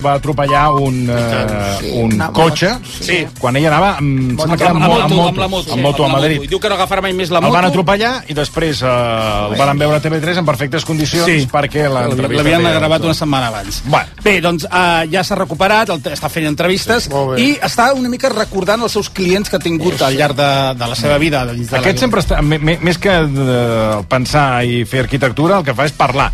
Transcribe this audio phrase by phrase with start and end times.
[0.00, 3.20] va atropellar un, uh, Sí, un una cotxe sí.
[3.38, 5.72] quan ella anava amb, sembla que era amb, Amb amb, moto, amb la moto.
[5.72, 6.36] amb moto a Madrid.
[6.40, 6.44] moto.
[6.44, 7.54] I diu que no agafarà mai més la El moto.
[7.54, 11.46] van atropellar i després uh, el van veure a TV3 en perfectes condicions Sí.
[11.50, 12.42] perquè l'entrevista...
[12.42, 13.82] L'havien gravat una setmana abans.
[13.86, 14.08] Bueno.
[14.24, 17.40] Bé, doncs uh, ja s'ha recuperat, el, està fent entrevistes bé.
[17.40, 20.50] i està una mica recordant els seus clients que ha tingut al llarg de,
[20.82, 21.44] de la seva vida.
[21.52, 22.00] Dins de Aquest la...
[22.00, 26.32] sempre està, més que uh, pensar i fer arquitectura, el que fa és parlar.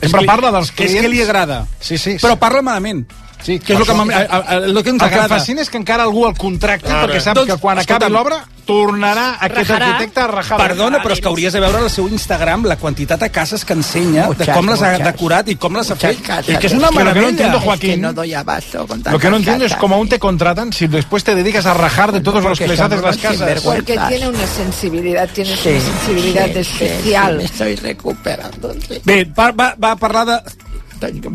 [0.00, 0.94] Sempre que li- parla dels clients...
[0.96, 1.66] És que li agrada.
[1.80, 2.16] Sí, sí.
[2.22, 3.04] Però parla malament.
[3.42, 5.28] Sí, que és el que, a- a- a- el que ens el que em agrada.
[5.28, 7.06] fascina és que encara algú el contracta Ara.
[7.12, 9.86] perquè sap Doncs, que quan acabi escolta'm, l'obra tornarà aquest Rajarà.
[9.86, 10.56] arquitecte a rajar.
[10.58, 13.72] Perdona, però és que hauries de veure al seu Instagram la quantitat de cases que
[13.72, 15.06] ensenya, de Muchas, com les ha muchas.
[15.12, 16.20] decorat i com les ha fet.
[16.22, 16.48] casas.
[16.48, 18.00] I que és una Es que lo que no entiendo, Es que Joaquín.
[18.00, 19.90] no doy abasto con Lo que no entiendo es casas.
[19.90, 23.00] aún te contratan si después te dedicas a rajar de todos los que les haces
[23.02, 23.60] las casas.
[23.62, 27.32] Porque tiene una sensibilidad, tiene Sí, una sensibilidad sí, especial.
[27.32, 28.74] sí, me estoy recuperando.
[29.04, 30.40] Bé, va, va, va parlar de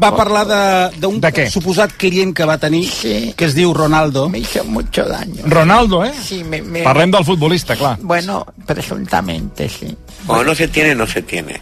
[0.02, 3.33] va parlar de- d'un suposat client que va tenir, Sí.
[3.35, 4.30] que es diu Ronaldo.
[4.30, 5.44] Me hizo mucho daño.
[5.45, 6.13] Ronaldo, eh?
[6.21, 7.97] Sí, me, me- Parlem del futbolista, clar.
[8.02, 9.95] Bueno, presuntamente, sí.
[10.25, 11.61] Cuando no se tiene, no se tiene.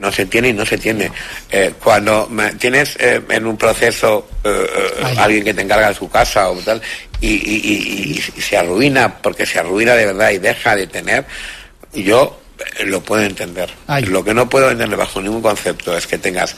[0.00, 1.10] No se tiene y no se tiene.
[1.50, 4.66] Eh, cuando me- tienes eh, en un proceso eh,
[5.02, 6.80] eh, alguien que te encarga de su casa o tal
[7.20, 10.86] y, y- y- y- y se arruina porque se arruina de verdad y deja de
[10.86, 11.24] tener,
[11.94, 12.38] yo
[12.78, 13.70] eh, lo puedo entender.
[13.86, 14.04] Ay.
[14.04, 16.56] Lo que no puedo entender bajo ningún concepto es que tengas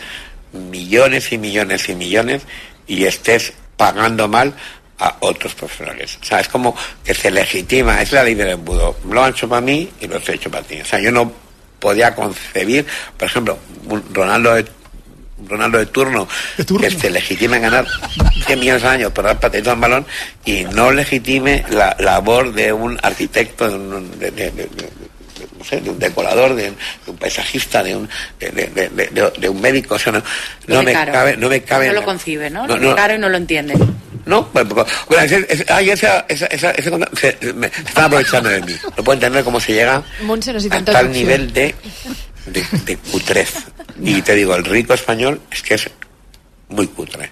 [0.57, 2.43] millones y millones y millones
[2.87, 4.55] y estés pagando mal
[4.99, 6.19] a otros profesionales.
[6.23, 8.97] O sea, es como que se legitima, es la ley del embudo.
[9.11, 10.81] Lo han hecho para mí y lo he hecho para ti.
[10.81, 11.31] O sea, yo no
[11.79, 12.87] podía concebir,
[13.19, 14.65] por ejemplo, un Ronaldo de,
[15.47, 17.87] Ronaldo de turno, que se legitime ganar
[18.47, 20.07] 100 millones al año por dar patadito al balón
[20.47, 24.51] y no legitime la labor de un arquitecto, de un, de- de-
[25.59, 28.09] no sé, de un decorador, de, de un paisajista, de un,
[28.41, 29.95] de, de- de- de- de un médico.
[29.95, 30.23] O sea, no,
[30.67, 31.13] no me caro.
[31.13, 31.89] cabe, no me cabe.
[31.89, 32.67] No lo concibe, ¿no?
[32.67, 33.75] No, Lo caro y no lo entiende.
[34.25, 38.49] No, pues, bueno, ese, ese- ay, esa, esa, esa- ese contra- se, me están aprovechando
[38.49, 38.75] de mí.
[38.97, 40.03] No puedo entender cómo se llega
[40.73, 41.75] a tal nivel de,
[42.47, 43.53] de, de cutrez.
[44.03, 45.89] Y te digo, el rico español es que es
[46.69, 47.31] muy cutre.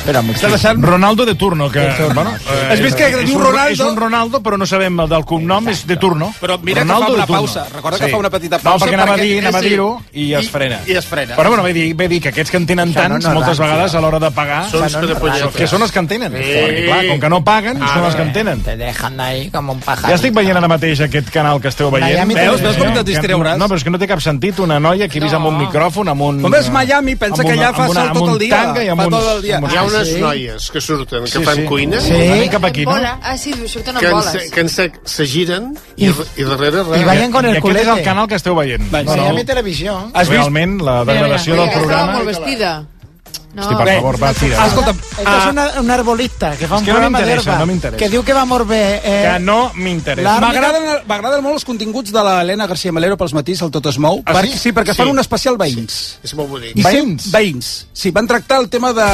[0.00, 0.38] Espera, mucho.
[0.40, 0.80] Està deixant...
[0.82, 1.82] Ronaldo de turno, que...
[2.14, 3.72] Bueno, eh, Has vist que és diu un, Ronaldo?
[3.74, 6.30] És un Ronaldo, però no sabem el del cognom, és de turno.
[6.40, 7.40] Però mira Ronaldo que fa de una turno.
[7.42, 7.66] pausa.
[7.74, 8.78] Recorda que fa una petita pausa.
[8.86, 9.68] No, perquè anava a dir, perquè- anava a sí.
[9.68, 10.78] dir-ho i es I- frena.
[10.86, 11.36] i es frena.
[11.36, 13.34] Però bueno, ve dir, ve dir que aquests que en tenen Això no tants, nos
[13.34, 13.96] moltes dan, vegades sí.
[13.96, 14.62] a l'hora de pagar...
[14.70, 16.32] Son los que són- que són els que en tenen.
[16.32, 18.62] Perquè, clar, com que no paguen, Ah, són els que en tenen.
[18.64, 20.08] Te dejan ahí como un pajarito.
[20.08, 22.08] Ja estic veient ara mateix aquest canal que esteu veient.
[22.16, 22.60] Miami Veus?
[22.64, 23.58] Veus com te Que- distreuràs?
[23.60, 26.08] No, però és que no té cap sentit una noia que vist amb un micròfon,
[26.08, 26.40] amb un...
[26.42, 28.56] Com és Miami, pensa que allà fa sol tot un el dia.
[28.56, 29.56] tanga i amb tot el dia.
[29.60, 30.20] amb uns- Hi ha unes sí?
[30.20, 31.64] noies que surten, que Sí, fan sí.
[31.64, 32.12] cuina, Sí.
[32.12, 32.92] Una mica cap aquí, no?
[32.92, 33.18] Bola.
[33.22, 34.50] Ah, sí, surten que amb en, boles.
[34.50, 37.00] que en sec se giren i, i darrere res.
[37.00, 38.86] Y vayan con I el aquest és el canal que esteu veient.
[38.94, 40.10] Va, No, no, Miami Televisión.
[40.14, 40.38] Has vist?
[40.38, 42.12] Realment, la degradació del Ella estava programa...
[42.18, 42.86] molt vestida.
[43.52, 43.62] No.
[43.64, 44.62] Hosti, per favor, va, tira.
[44.62, 44.94] Ah, escolta,
[45.26, 47.66] ah, es una, un arbolista que fa És un que no programa m'interessa, d'herba, no
[47.66, 47.98] m'interessa.
[47.98, 49.00] que diu que va molt bé.
[49.02, 50.36] Eh, Que no m'interessa.
[51.08, 54.22] M'agraden molt els continguts de l'Helena García Melero pels matins, al Tot es mou.
[54.24, 54.56] Ah, per- sí?
[54.56, 55.10] sí, perquè fan Sí.
[55.10, 56.18] un especial veïns.
[56.22, 56.76] És molt bonic.
[56.78, 57.32] I Veï- cents?
[57.32, 57.86] Veïns.
[57.92, 59.08] Sí, van tractar el tema de...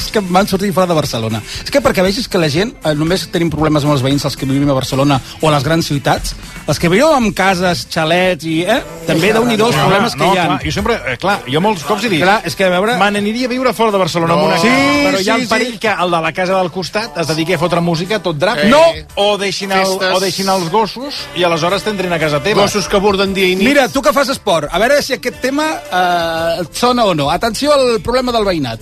[0.00, 1.42] És que van sortir fora de Barcelona.
[1.64, 4.36] És que perquè vegis que la gent, eh, només tenim problemes amb els veïns, els
[4.36, 6.34] que vivim a Barcelona o a les grans ciutats,
[6.66, 8.62] els que viuen en cases, xalets i...
[8.64, 10.46] Eh, també déu nhi els No, problemes que no, hi ha.
[10.46, 12.22] Clar, jo sempre, eh, clar, jo molts cops he dit...
[12.24, 12.96] Clar, és que a veure...
[13.00, 15.42] Me n'aniria a viure fora de Barcelona amb una Sí, casa, però hi ha sí,
[15.42, 15.80] el perill sí.
[15.84, 18.58] que el de la casa del costat es dediqui a fotre música tot drap.
[18.64, 18.80] Eh, no!
[19.20, 20.14] O deixin, el, festes.
[20.16, 22.62] o deixin els gossos i aleshores t'entrin a casa teva.
[22.64, 23.66] Gossos que borden dia i nit.
[23.68, 27.30] Mira, tu que fas esport, a veure si aquest tema eh, et sona o no.
[27.30, 28.80] Atenció al problema del veïnat.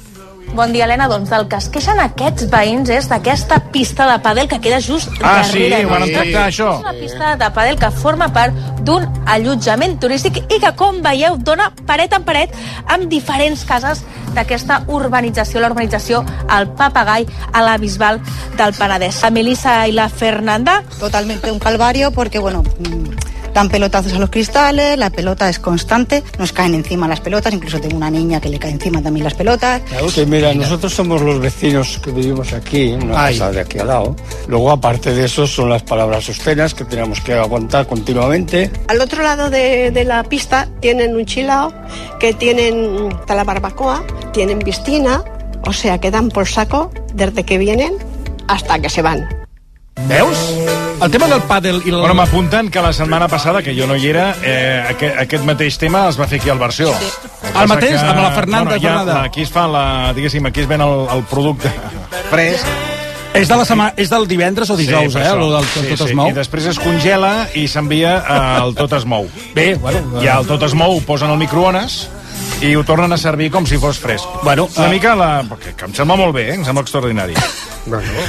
[0.54, 1.06] Bon dia, Helena.
[1.09, 5.09] Doncs del que es queixen aquests veïns és d'aquesta pista de pàdel que queda just
[5.22, 5.84] Ah, sí, darrere.
[5.86, 6.72] ho van tractar, això.
[6.75, 11.37] És una pista de pàdel que forma part d'un allotjament turístic i que, com veieu,
[11.38, 12.50] dona paret en paret
[12.87, 14.02] amb diferents cases
[14.34, 18.19] d'aquesta urbanització, la urbanització El Papagai, a la Bisbal
[18.56, 19.23] del Penedès.
[19.23, 24.31] La Melissa i la Fernanda totalmente un calvario porque, bueno, mm, dan pelotazos a los
[24.31, 28.49] cristales, la pelota es constante, nos caen encima las pelotas, incluso tengo una niña que
[28.49, 29.82] le cae encima también las pelotas.
[29.88, 33.37] Claro que mira, nosotros somos los vecinos que vivimos aquí, en una Ay.
[33.37, 34.14] casa de aquí al lado.
[34.46, 38.70] Luego, aparte de eso, son las palabras obscenas que tenemos que aguantar continuamente.
[38.87, 41.72] Al otro lado de, de la pista tienen un chilao,
[42.20, 45.25] que tienen hasta la barbacoa, tienen piscina,
[45.66, 47.94] o sea que dan por saco desde que vienen
[48.46, 49.28] hasta que se van.
[50.06, 50.38] Veus?
[50.99, 52.00] El tema del pàdel i el...
[52.00, 55.79] Bueno, m'apunten que la setmana passada, que jo no hi era, eh, aquest, aquest mateix
[55.79, 56.91] tema es va fer aquí al Versió.
[56.99, 57.31] Sí.
[57.53, 59.23] El mateix, amb la Fernanda Bueno, ja, Fernanda.
[59.23, 59.85] aquí es fa la...
[60.17, 61.71] Diguéssim, aquí es ven el, el producte
[62.33, 62.67] fresc.
[63.39, 65.29] És, de la setmana, és del divendres o dijous, per eh?
[65.29, 65.39] això.
[65.39, 66.11] Lo del sí, tot sí.
[66.11, 66.33] es mou.
[66.33, 69.31] I després es congela i s'envia al Tot es mou.
[69.55, 70.19] Bé, bueno...
[70.25, 72.09] I al Tot es mou ho posen al microones
[72.65, 74.43] i ho tornen a servir com si fos fresc.
[74.43, 75.33] Bueno, Una eh, mica la...
[75.62, 76.59] Que, que em sembla molt bé, eh?
[76.59, 77.39] em sembla extraordinari.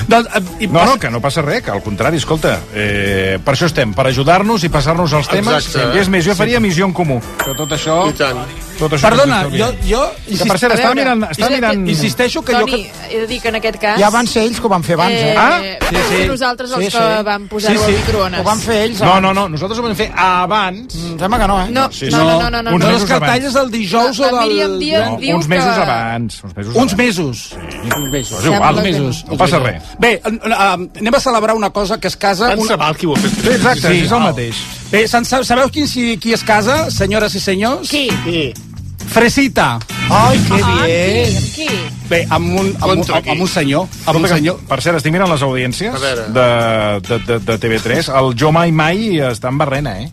[0.07, 3.53] Doncs, eh, i No, no, que no passa res, que al contrari, escolta, eh, per
[3.55, 5.67] això estem, per ajudar-nos i passar-nos els temes.
[5.67, 5.97] Exacte.
[5.97, 7.19] I és més, jo faria missió en comú.
[7.43, 8.01] Que tot això...
[8.09, 8.39] I tant.
[8.79, 9.65] Tot això Perdona, que jo...
[9.83, 11.25] jo Que, per cert, estava mirant...
[11.27, 11.87] Estava és que- mirant...
[11.91, 13.07] Insisteixo que Toni, jo...
[13.09, 13.99] he de dir que en aquest cas...
[13.99, 15.33] Ja van ser ells que ho van fer abans, eh?
[15.35, 15.57] Ah,
[15.89, 16.21] sí, sí.
[16.29, 17.23] nosaltres els Sí, que sí.
[17.27, 17.91] vam posar-ho Sí, sí.
[17.91, 18.39] al microones.
[18.39, 19.23] Ho van fer ells No, abans.
[19.25, 20.95] no, no, nosaltres ho vam fer abans.
[20.95, 21.67] Em sembla que no, eh?
[21.75, 22.23] No, Sí, no, sí.
[22.23, 22.93] no, no, no, no, Uns No, no.
[22.93, 23.19] els mesos abans.
[23.19, 24.47] cartalles del dijous o la del...
[24.49, 26.43] Míriam Díaz No, diu uns mesos que- abans.
[26.45, 27.43] Uns mesos Uns mesos.
[27.99, 28.39] Uns mesos.
[28.39, 28.75] És igual.
[28.75, 29.25] que mesos.
[29.49, 29.83] Passa res.
[29.99, 32.49] Bé, anem a celebrar una cosa que es casa...
[32.53, 32.67] Tant Un...
[32.67, 33.31] se val qui ho ha fet.
[33.41, 34.63] Sí, exacte, sí, és el mateix.
[34.91, 37.89] Bé, sabeu qui, si- qui es casa, senyores i senyors?
[37.89, 38.07] Qui?
[38.25, 38.53] Sí.
[39.09, 39.79] Fresita.
[40.09, 41.33] Ai, que Ah, bien.
[41.55, 41.65] qui?
[41.65, 41.69] Qui?
[42.09, 43.29] Bé, amb un, amb, un, amb, qui?
[43.31, 43.87] amb un senyor.
[44.05, 44.59] Amb un senyor.
[44.69, 48.09] per cert, estic mirant les audiències de, de, de, de TV3.
[48.19, 50.11] El Jo Mai Mai està en barrena, eh?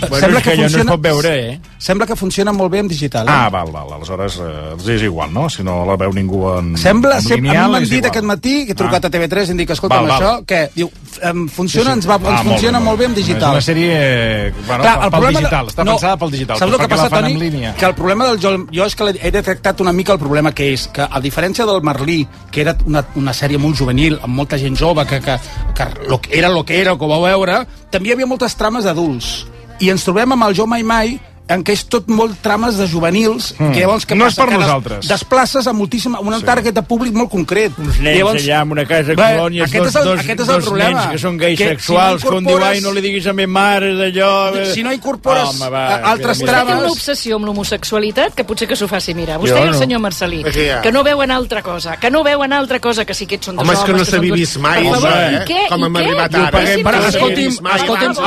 [0.00, 1.60] Sembla que, funciona, veure, eh?
[1.78, 3.26] Sembla que funciona molt bé en digital.
[3.28, 3.30] Eh?
[3.32, 3.92] Ah, val, val.
[3.96, 5.48] Aleshores, eh, els és igual, no?
[5.50, 7.98] Si no la veu ningú en, Sembla, en ser, a mi lineal, m'han és dit
[7.98, 8.10] igual.
[8.10, 9.08] aquest matí, que he trucat Ah.
[9.08, 10.20] a TV3 i em dic, escolta'm, Val, val.
[10.22, 10.70] això, què?
[10.74, 10.90] Diu,
[11.22, 13.50] em, funciona, ens, va, ens Ah, funciona molt bé en És digital.
[13.52, 16.58] una sèrie eh, bueno, Clar, pel, pel digital, està pensada pel digital.
[16.58, 17.50] Saps el que passa, fan Toni?
[17.78, 20.72] Que el problema del jo, jo és que he detectat una mica el problema que
[20.72, 24.58] és, que a diferència del Merlí, que era una, una sèrie molt juvenil, amb molta
[24.58, 25.38] gent jove, que, que,
[25.74, 25.86] que
[26.20, 29.46] que era el que era, que ho vau veure, també hi havia moltes trames d'adults.
[29.80, 31.14] I ens trobem amb el Jo Mai Mai,
[31.50, 33.72] en què és tot molt trames de juvenils, Mm.
[33.72, 34.42] que llavors què No és passa?
[34.42, 35.08] per que des- nosaltres.
[35.08, 36.44] Desplaces a moltíssim, a un Sí.
[36.46, 37.72] target de públic molt concret.
[37.78, 40.48] Uns nens allà en una casa Bé, colònies, aquest dos, és el- dos, aquest és
[40.48, 41.00] el dos problema.
[41.00, 43.26] nens que són gais Que si sexuals, no que un diu, ai, no li diguis
[43.26, 44.54] a mi mare d'allò...
[44.56, 44.72] eh".
[44.72, 46.76] Si no incorpores Home, va, altres mira, Vostè mira.
[46.76, 49.38] té una obsessió amb l'homosexualitat que potser que s'ho faci mirar.
[49.40, 49.78] Vostè Jo i el no.
[49.78, 50.80] senyor Marcelí, ha.
[50.80, 53.64] que no veuen altra cosa, que no veuen altra cosa que si aquests són dos
[53.64, 54.00] Home, és que homes...
[54.00, 55.44] no s'havia són vist mai, Per favor, eh?
[55.46, 55.68] què?
[55.68, 56.50] Com hem arribat ara.
[56.50, 57.58] Però no escolti'm,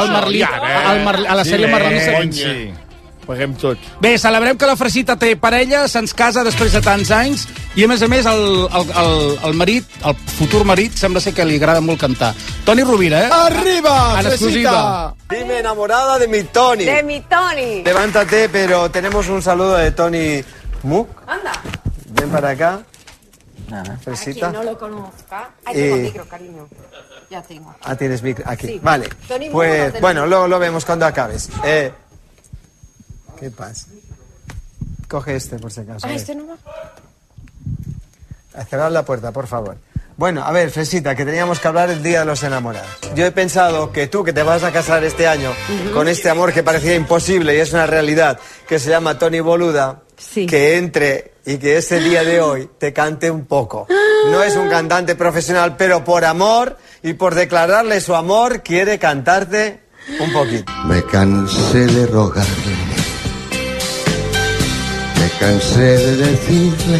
[0.03, 0.47] el Merlí, eh?
[0.91, 2.73] el a la sèrie Merlí...
[3.25, 3.79] Paguem tots.
[4.03, 7.87] Bé, celebrem que la Fresita té parella, se'ns casa després de tants anys, i a
[7.87, 11.55] més a més el, el, el, el marit, el futur marit, sembla ser que li
[11.55, 12.33] agrada molt cantar.
[12.65, 13.29] Toni Rovira, eh?
[13.31, 15.13] ¡Arriba, En exclusiva.
[15.19, 15.39] Fresita!
[15.45, 16.83] Dime, enamorada de mi Tony.
[16.85, 17.83] De mi Tony.
[17.83, 20.43] Levántate, pero tenemos un saludo de Tony
[20.83, 21.07] Mook.
[21.27, 21.51] Anda.
[22.19, 22.81] Ven para acá.
[23.69, 24.51] Para Fresita.
[24.51, 25.49] quien no lo conozca.
[25.65, 25.89] Ahí Eh.
[25.89, 26.67] tengo micro, cariño.
[27.31, 27.73] Ya tengo.
[27.81, 28.43] Ah, tienes micro.
[28.47, 28.67] Aquí.
[28.67, 28.79] Sí.
[28.83, 29.09] Vale.
[29.27, 31.49] Tony no Pues, bueno, luego lo vemos cuando acabes.
[31.63, 31.91] Eh,
[33.43, 33.87] ¿Qué pasa?
[35.09, 36.07] Coge este, por si acaso.
[36.07, 36.55] Ah, este no va.
[38.55, 39.75] A cerrar la puerta, por favor.
[40.15, 42.89] Bueno, a ver, Fresita, que teníamos que hablar el Día de los Enamorados.
[43.15, 45.51] Yo he pensado que tú, que te vas a casar este año
[45.93, 50.03] con este amor que parecía imposible y es una realidad, que se llama Tony Boluda,
[50.33, 53.87] que entre y que ese día de hoy te cante un poco.
[54.31, 59.81] No es un cantante profesional, pero por amor y por declararle su amor, quiere cantarte
[60.19, 60.71] un poquito.
[60.85, 62.92] Me cansé de rogarle,
[65.39, 66.99] cansé de decirle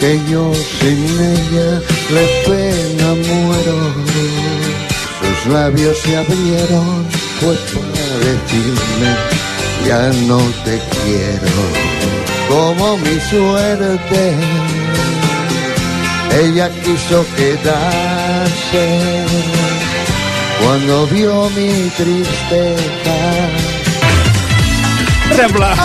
[0.00, 1.00] que yo sin
[1.34, 1.80] ella
[2.14, 3.78] le pena muero.
[5.20, 7.06] Sus labios se abrieron,
[7.40, 9.10] pues para decirme
[9.86, 11.62] ya no te quiero,
[12.48, 14.34] como mi suerte.
[16.42, 18.84] Ella quiso quedarse
[20.62, 23.16] cuando vio mi tristeza.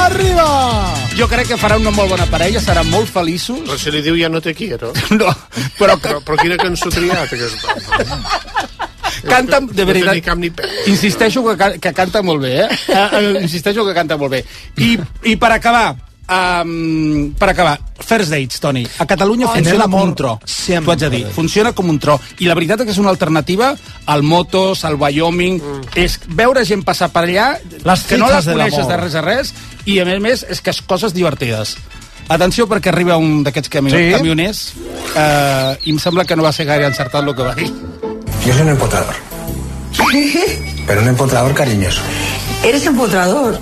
[0.06, 1.07] Arriba!
[1.18, 3.64] Jo crec que farà una molt bona parella, seran molt feliços.
[3.66, 4.92] Però si li diu ja no te quiero.
[5.18, 5.32] No,
[5.80, 5.96] però...
[5.98, 7.74] Però, però quina cançó triat, aquesta?
[9.28, 10.68] Canta, de No veritat, ni cap ni peu.
[10.92, 12.68] insisteixo que, que canta molt bé, eh?
[12.94, 13.08] eh?
[13.18, 14.44] eh, Insisteixo que canta molt bé.
[14.78, 14.92] I,
[15.32, 15.96] i per acabar,
[16.30, 18.86] um, per acabar, First Dates, Toni.
[19.00, 20.40] A Catalunya Oh, funciona com un tro.
[20.46, 21.26] T'ho haig de dir.
[21.34, 22.20] Funciona com un tro.
[22.40, 25.58] I la veritat és que és una alternativa al Motos, al Wyoming.
[25.62, 25.82] Mm.
[25.96, 27.48] És veure gent passar per allà
[27.84, 29.54] Les que no la coneixes de res a res
[29.86, 31.78] i, a més a més, és que és coses divertides.
[32.30, 34.10] Atenció perquè arriba un d'aquests cami Sí?
[34.12, 34.74] camioners
[35.16, 37.72] eh, i em sembla que no va ser gaire encertat el que va dir.
[38.46, 39.16] Yo soy un empotrador.
[40.88, 42.02] Pero un empotrador cariñoso.
[42.64, 43.60] Eres empotrador.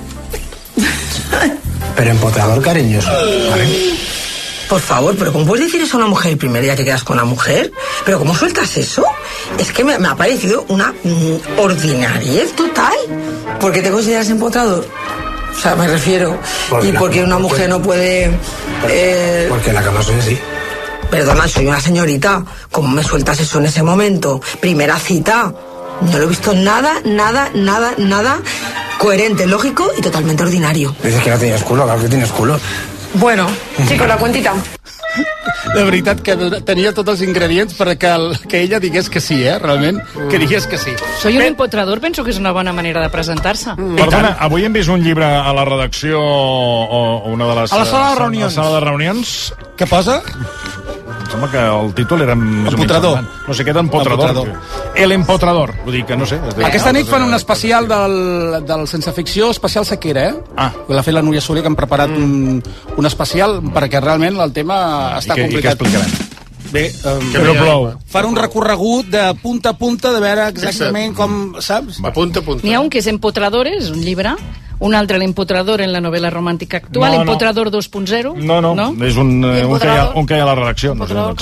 [1.96, 3.10] Pero empotrador cariñoso.
[3.50, 3.96] ¿vale?
[4.70, 7.04] Por favor, pero ¿cómo puedes decir eso a una mujer el primer día que quedas
[7.04, 7.72] con la mujer?
[8.04, 9.04] ¿Pero cómo sueltas eso?
[9.60, 12.94] Es que me, me ha parecido una mm, ordinariez total.
[13.60, 14.88] ¿Por qué te consideras empotrador?
[15.56, 16.38] O sea, me refiero.
[16.70, 18.32] Porque ¿Y la- por qué una mujer no puede...?
[18.90, 20.38] eh, Porque la cama soy así.
[21.12, 22.44] Perdona, soy una señorita.
[22.72, 24.42] ¿Cómo me sueltas eso en ese momento?
[24.60, 25.54] Primera cita.
[26.02, 28.40] No lo he visto nada, nada, nada, nada
[28.98, 30.96] coherente, lógico y totalmente ordinario.
[31.04, 32.60] Dices que no tienes culo, claro que tienes culo.
[33.16, 33.48] Bueno,
[33.88, 34.54] chicos, la cuentita.
[35.74, 36.36] De veritat que
[36.68, 39.56] tenia tots els ingredients perquè el, que ella digués que sí, eh?
[39.60, 40.92] Realment, que digués que sí.
[41.22, 43.78] Soy un empotrador, penso que és una bona manera de presentar-se.
[43.98, 47.74] Perdona, avui hem vist un llibre a la redacció o, o una de les...
[47.74, 48.46] A la sala de eh, reunions.
[48.46, 49.36] A la sala de reunions.
[49.80, 50.20] Què posa?
[51.36, 53.24] Em sembla que el títol era més o menys Empotrador.
[53.48, 54.30] No sé què d'empotrador.
[54.30, 54.96] Empotrador.
[54.96, 55.74] El empotrador.
[55.84, 56.40] Vull dir que no sé.
[56.40, 60.36] diu- Aquesta nit fan un Ah, especial del, del Sense Ficció, especial sequera, eh?
[60.56, 60.72] Ah.
[60.88, 62.64] L'ha fet la Núria Soler, que han preparat un,
[62.96, 65.82] un especial perquè realment el tema està I què- i què complicat.
[65.82, 66.32] explicaran?
[66.72, 67.94] Bé, um, Que no plou.
[68.10, 72.02] Fan un recorregut de punta a punta de veure exactament com, saps?
[72.02, 72.66] De punta a punta.
[72.66, 74.34] N'hi ha un que és Empotradores, un llibre,
[74.80, 77.32] un altre l'Empotrador en la novel·la romàntica actual, No, no.
[77.32, 78.36] Empotrador 2.0.
[78.44, 78.92] No, no, no?
[79.06, 80.96] és un, eh, un, que hi ha, un que hi ha a la redacció.
[80.96, 81.36] No sé on.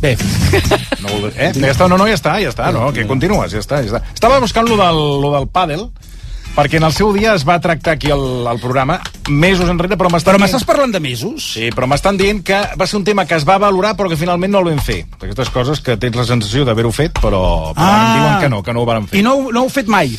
[0.00, 0.16] Bé.
[1.02, 1.52] No, vol dir- eh?
[1.54, 4.00] ja està, no, no, ja està, ja està, no, que continues, ja està, ja està.
[4.14, 5.90] Estava buscant lo del, lo del pàdel,
[6.56, 8.96] perquè en el seu dia es va tractar aquí al, al programa
[9.28, 10.48] mesos enrere, però m'estan Però dient...
[10.48, 11.52] m'estàs parlant de mesos?
[11.52, 14.16] Sí, però m'estan dient que va ser un tema que es va valorar però que
[14.18, 15.04] finalment no el vam fer.
[15.20, 18.00] Aquestes coses que tens la sensació d'haver-ho fet, però, però Ah.
[18.00, 19.20] em diuen que no, que no ho van fer.
[19.20, 20.16] I no, no ho heu fet mai?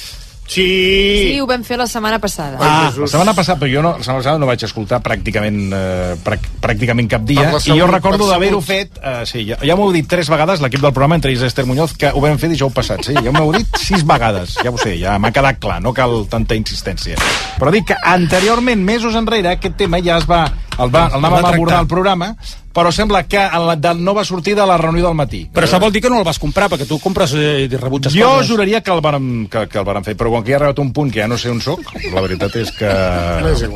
[0.51, 1.31] Sí.
[1.31, 2.57] Sí, ho vam fer la setmana passada.
[2.59, 6.17] Ah, la setmana passada, però jo no, la setmana passada no vaig escoltar pràcticament, eh,
[6.25, 8.67] prac, pràcticament cap dia, la i jo salut, recordo d'haver-ho salut.
[8.67, 11.45] fet, eh, sí, ja, ja m'ho heu dit tres vegades, l'equip del programa, entre ells
[11.47, 14.57] Esther Muñoz, que ho vam fer dijous passat, sí, ja m'ho heu dit sis vegades,
[14.59, 17.15] ja ho sé, ja m'ha quedat clar, no cal tanta insistència.
[17.55, 20.43] Però dic que anteriorment, mesos enrere, aquest tema ja es va,
[20.77, 22.35] el, va, el anàvem a abordar al programa,
[22.73, 25.43] però sembla que en la, de, no va sortir de la reunió del matí.
[25.53, 28.15] Però això vol dir que no el vas comprar, perquè tu compres eh, i rebutges
[28.15, 28.49] Jo coses.
[28.51, 30.79] juraria que el, vàrem, que, que el vàrem fer, però quan que hi ha arribat
[30.83, 32.91] un punt que ja no sé on sóc, la veritat és que,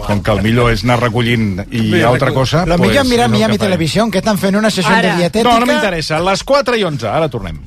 [0.06, 2.66] com que el millor és anar recollint i Bé, altra cosa...
[2.66, 3.58] Lo pues, millor mira és el Miami.
[3.58, 5.16] Televisión, que estan fent una sessió Ara.
[5.16, 5.52] de dietètica.
[5.52, 6.20] No, no m'interessa.
[6.24, 7.60] Les 4 i 11, ara tornem.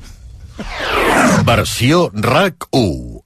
[1.45, 3.21] Versió RAC1.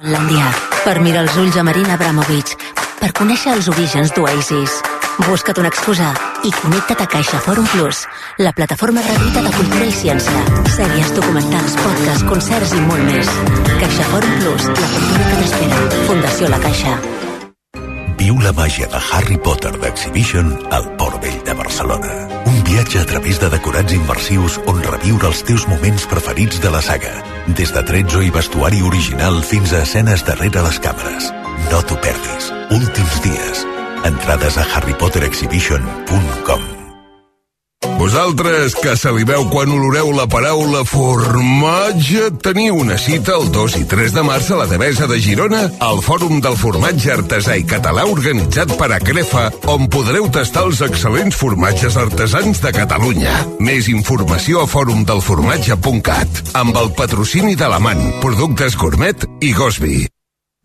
[0.00, 0.46] Finlàndia,
[0.84, 2.54] per mirar els ulls a Marina Abramovic,
[3.00, 4.80] per conèixer els orígens d'Oasis.
[5.28, 6.10] Busca't una excusa
[6.46, 8.06] i connecta't a Caixa Forum Plus,
[8.38, 10.42] la plataforma gratuïta de cultura i ciència.
[10.72, 13.32] Sèries, documentals, podcasts, concerts i molt més.
[13.82, 15.80] Caixa Forum Plus, la cultura que t'espera.
[16.08, 16.94] Fundació La Caixa.
[18.20, 22.14] Viu la màgia de Harry Potter d'Exhibition al Port Vell de Barcelona.
[22.50, 26.80] Un viatge a través de decorats immersius on reviure els teus moments preferits de la
[26.84, 27.12] saga.
[27.48, 31.28] Des de tretzo i vestuari original fins a escenes darrere les càmeres.
[31.68, 32.52] No t'ho perdis.
[32.76, 33.68] Últims dies.
[34.04, 36.80] Entrades a harrypotterexhibition.com
[38.00, 44.14] Vosaltres que saliveu quan oloreu la paraula formatge, teniu una cita el 2 i 3
[44.16, 48.72] de març a la Devesa de Girona al Fòrum del Formatge Artesà i Català organitzat
[48.80, 53.34] per Acrefa, on podreu tastar els excel·lents formatges artesans de Catalunya.
[53.60, 60.00] Més informació a forumdelformatge.cat amb el patrocini de l'Amant, Productes Gourmet i Gosby.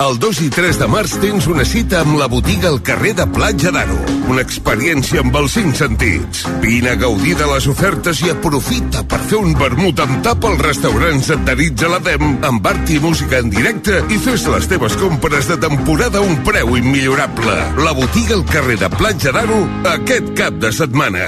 [0.05, 3.25] El 2 i 3 de març tens una cita amb la botiga al carrer de
[3.33, 3.95] Platja d'Aro.
[4.29, 6.43] Una experiència amb els cinc sentits.
[6.62, 10.62] Vine a gaudir de les ofertes i aprofita per fer un vermut amb tap als
[10.67, 15.00] restaurants adherits a la DEM, amb art i música en directe i fes les teves
[15.01, 17.57] compres de temporada a un preu immillorable.
[17.81, 19.63] La botiga al carrer de Platja d'Aro
[19.95, 21.27] aquest cap de setmana.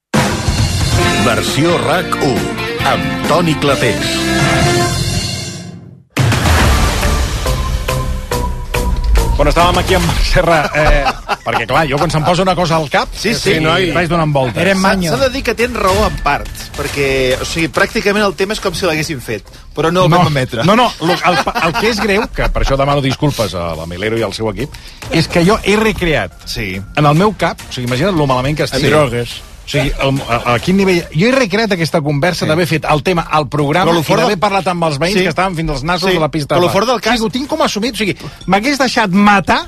[1.25, 4.07] Versió RAC1 amb Toni Clapés.
[9.37, 11.03] Quan estàvem aquí amb Serra, eh,
[11.45, 13.53] perquè clar, jo quan se'm posa una cosa al cap, Sí, sí.
[13.93, 14.57] vaig donant voltes.
[15.11, 18.53] S'ha s'ha de dir que tens raó en part, perquè, o sigui, pràcticament el tema
[18.53, 20.65] és com si l'haguessin fet, però no el no, vam emetre.
[20.65, 21.37] No, no, el, el,
[21.67, 24.49] el que és greu, que per això demano disculpes a la Milero i al seu
[24.49, 24.73] equip,
[25.11, 26.81] és que jo he recreat sí.
[26.97, 28.83] en el meu cap, o sigui, imagina't lo malament que estic.
[28.85, 29.50] En drogues.
[29.71, 31.05] O sigui, el, a, a quin nivell...
[31.15, 34.67] Jo he recreat aquesta conversa d'haver fet el tema al programa i d'haver del- parlat
[34.67, 35.23] amb els veïns Sí.
[35.23, 36.15] que estaven fins als nassos Sí.
[36.17, 36.55] de la pista.
[36.55, 37.13] Però lo de fort del cas...
[37.13, 38.17] O sigui, ho tinc com assumit, o sigui,
[38.51, 39.61] m'hagués deixat matar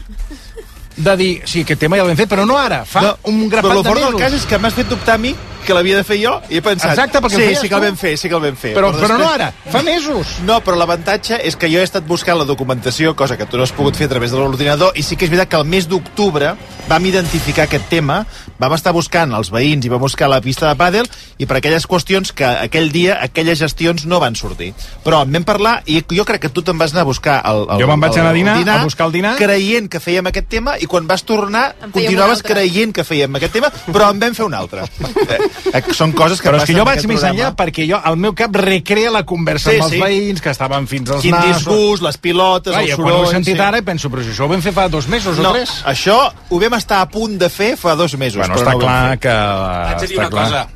[0.98, 3.72] de dir, sí, aquest tema ja l'hem fet, però no ara, fa no, un grapat
[3.72, 4.12] però el de fort mesos.
[4.14, 5.32] del cas és que m'has fet dubtar a mi
[5.64, 6.92] que l'havia de fer jo i he pensat...
[6.94, 8.74] Exacte, perquè ho sí, feies sí que el vam fer, sí que el vam fer.
[8.78, 10.38] Però- però no ara, fa mesos.
[10.48, 13.64] No, però l'avantatge és que jo he estat buscant la documentació, cosa que tu no
[13.64, 15.88] has pogut fer a través de l'ordinador, i sí que és veritat que el mes
[15.90, 16.54] d'octubre
[16.88, 18.26] vam identificar aquest tema,
[18.60, 21.08] vam estar buscant els veïns i vam buscar la pista de pàdel
[21.40, 24.74] i per aquelles qüestions que aquell dia aquelles gestions no van sortir.
[25.04, 27.64] Però en vam parlar i jo crec que tu te'n vas anar a buscar el,
[27.70, 29.36] el, Jo me'n vaig el- anar a el dinar, a buscar el dinar.
[29.38, 33.72] creient que fèiem aquest tema i quan vas tornar continuaves creient que fèiem aquest tema
[33.92, 34.84] però en vam fer un altre.
[35.74, 37.34] Eh, són coses que Però és que jo vaig més programa.
[37.34, 40.02] enllà perquè jo, el meu cap recrea la conversa Sí, amb els sí.
[40.02, 41.64] veïns que estaven fins als Quin nassos.
[41.66, 43.62] disgust, les pilotes, Clar, el jo quan ho he sentit sí.
[43.62, 45.72] ara penso, però si això ho vam fer fa dos mesos no, o tres.
[45.86, 46.18] això
[46.50, 48.38] ho vam estar a punt de fer fa dos mesos.
[48.40, 49.30] Bueno, però està no ho clar que...
[49.30, 50.44] Haig de dir està una clar.
[50.50, 50.68] cosa.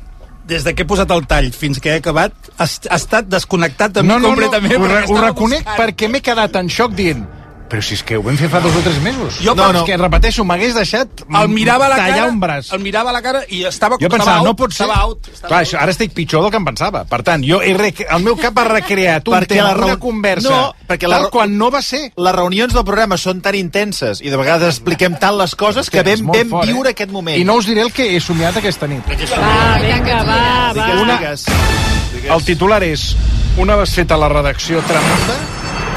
[0.48, 4.02] Des de que he posat el tall fins que he acabat, ha estat desconnectat de
[4.02, 4.72] mi No, no, no, completament.
[4.78, 5.78] ho, perquè re, ho reconec buscant.
[5.82, 7.26] perquè m'he quedat en xoc dient
[7.68, 9.38] però si és que ho vam fer fa dos o tres mesos.
[9.44, 9.84] Jo no, no.
[9.84, 12.72] Que, repeteixo, m'hagués deixat El mirava a la tallar cara, un braç.
[12.72, 14.84] el mirava a la cara i estava, Jo estava pensava, out, no pot ser...
[14.86, 15.28] Estava out.
[15.32, 17.04] Estava Clar, això, ara estic pitjor del que em pensava.
[17.04, 18.04] Per tant, jo he rec...
[18.08, 21.20] el meu cap ha recreat un Perquè tema, la raó- una conversa, No, perquè la
[21.30, 22.12] quan no va ser.
[22.16, 26.02] Les reunions del programa són tan intenses i de vegades expliquem tant les coses que
[26.02, 26.96] vam, vam fort, viure eh?
[26.96, 27.36] aquest moment.
[27.38, 29.04] I no us diré el que he somiat aquesta nit.
[29.06, 30.40] Va, vinga, va,
[30.72, 30.88] va.
[30.88, 31.46] Digues, Una- digues.
[32.32, 33.10] El titular és
[33.58, 35.36] una desfeta a la redacció tremenda,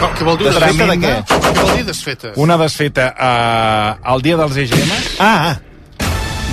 [0.01, 1.11] Com, què vol dir Desfeta de què?
[1.29, 2.31] Què vol dir desfeta?
[2.41, 6.07] una desfeta eh, al dia dels EGM, Ah, ah.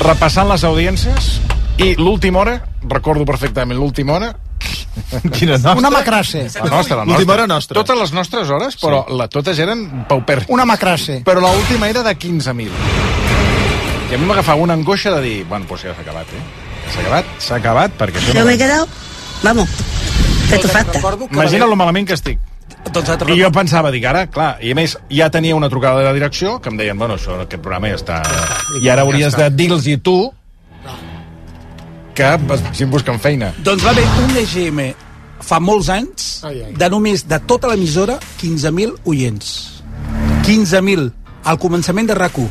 [0.05, 1.31] repassant les audiències,
[1.81, 4.35] i l'última hora, recordo perfectament l'última hora,
[5.37, 5.77] Quina nostra?
[5.79, 6.43] Una macrase.
[6.43, 7.33] la nostra, la nostra.
[7.35, 7.75] hora nostra.
[7.79, 10.51] Totes les nostres hores, però la, totes eren paupèrrimes.
[10.51, 11.21] Una macrase.
[11.25, 12.69] Però l'última era de 15.000.
[14.11, 16.43] I a mi m'agafava una angoixa de dir, bueno, doncs ja s'ha acabat, eh?
[16.91, 18.45] S'ha acabat, s'ha acabat, perquè no...
[18.45, 18.89] me he quedado,
[19.43, 19.69] vamos,
[20.51, 20.61] que
[21.31, 22.41] Imagina lo malament que estic.
[22.89, 26.01] Doncs et I jo pensava, dic, ara, clar, i a més, ja tenia una trucada
[26.01, 28.23] de la direcció que em deien, bueno, això, aquest programa ja està...
[28.83, 30.17] I ara hauries de dir-los i tu
[32.19, 33.53] que vagin buscant feina.
[33.63, 34.81] Doncs va haver un EGM
[35.49, 36.73] fa molts anys Ai, ai.
[36.75, 39.53] de només de tota l'emissora 15.000 oients.
[40.49, 41.13] 15.000
[41.49, 42.49] al començament de RAC1.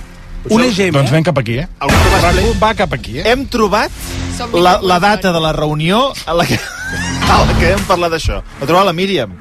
[0.54, 1.16] Un EGM, Doncs eh?
[1.18, 1.68] ven cap aquí, eh?
[1.82, 3.26] M'ha RAC1 va cap aquí, eh?
[3.28, 3.92] Hem trobat
[4.54, 6.60] la, la data de la reunió a la que,
[7.34, 8.40] a la que hem parlat d'això.
[8.62, 9.36] La trobat la Míriam.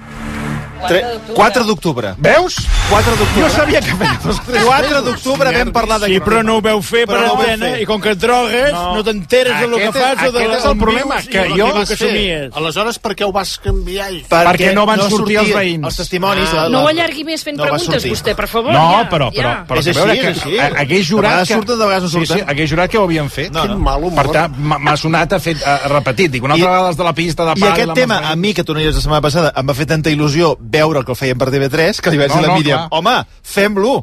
[0.88, 2.14] Tre- 4 d'octubre.
[2.18, 2.56] Veus?
[2.90, 3.42] 4 d'octubre.
[3.42, 6.52] Jo sabia que feia dos tres 4 d'octubre vam parlar d'aquest tema.
[6.52, 7.80] ho veu fer Però no fer.
[7.82, 8.94] i com que et drogues No.
[8.96, 11.66] no, t'enteres del que fas és- o de aquest és el problema, que i jo-
[11.66, 12.08] el vas que fer?
[12.08, 12.50] somies.
[12.56, 14.10] Aleshores, per què ho vas canviar?
[14.28, 15.84] Perquè no van sortir els veïns.
[15.84, 16.48] Els testimonis.
[16.52, 16.54] Ah.
[16.56, 18.72] la- No la- ho allargui més fent no preguntes, vostè, per favor.
[18.72, 19.64] No, ja, però, però, ja.
[19.68, 20.58] però És que així, veure és que així.
[20.58, 21.54] hagués De jurat vegades que...
[21.54, 22.48] surten, de vegades no Sí, sí, surten.
[22.50, 23.52] hagués jurat que ho havien fet.
[23.52, 23.74] No, no.
[23.74, 24.22] Quin mal humor.
[24.24, 26.30] Per tant, m'ha sonat a fet, a, repetit.
[26.30, 28.36] Dic, una I- altra vegada els de la pista de I pàdel aquest tema, a
[28.36, 31.12] mi, que tu no hi la setmana passada, em va fer tanta il·lusió veure que
[31.16, 33.00] el feien per TV3, que li vaig No, dir a la no, Míriam, clar.
[33.00, 33.16] home,
[33.56, 33.94] fem-lo.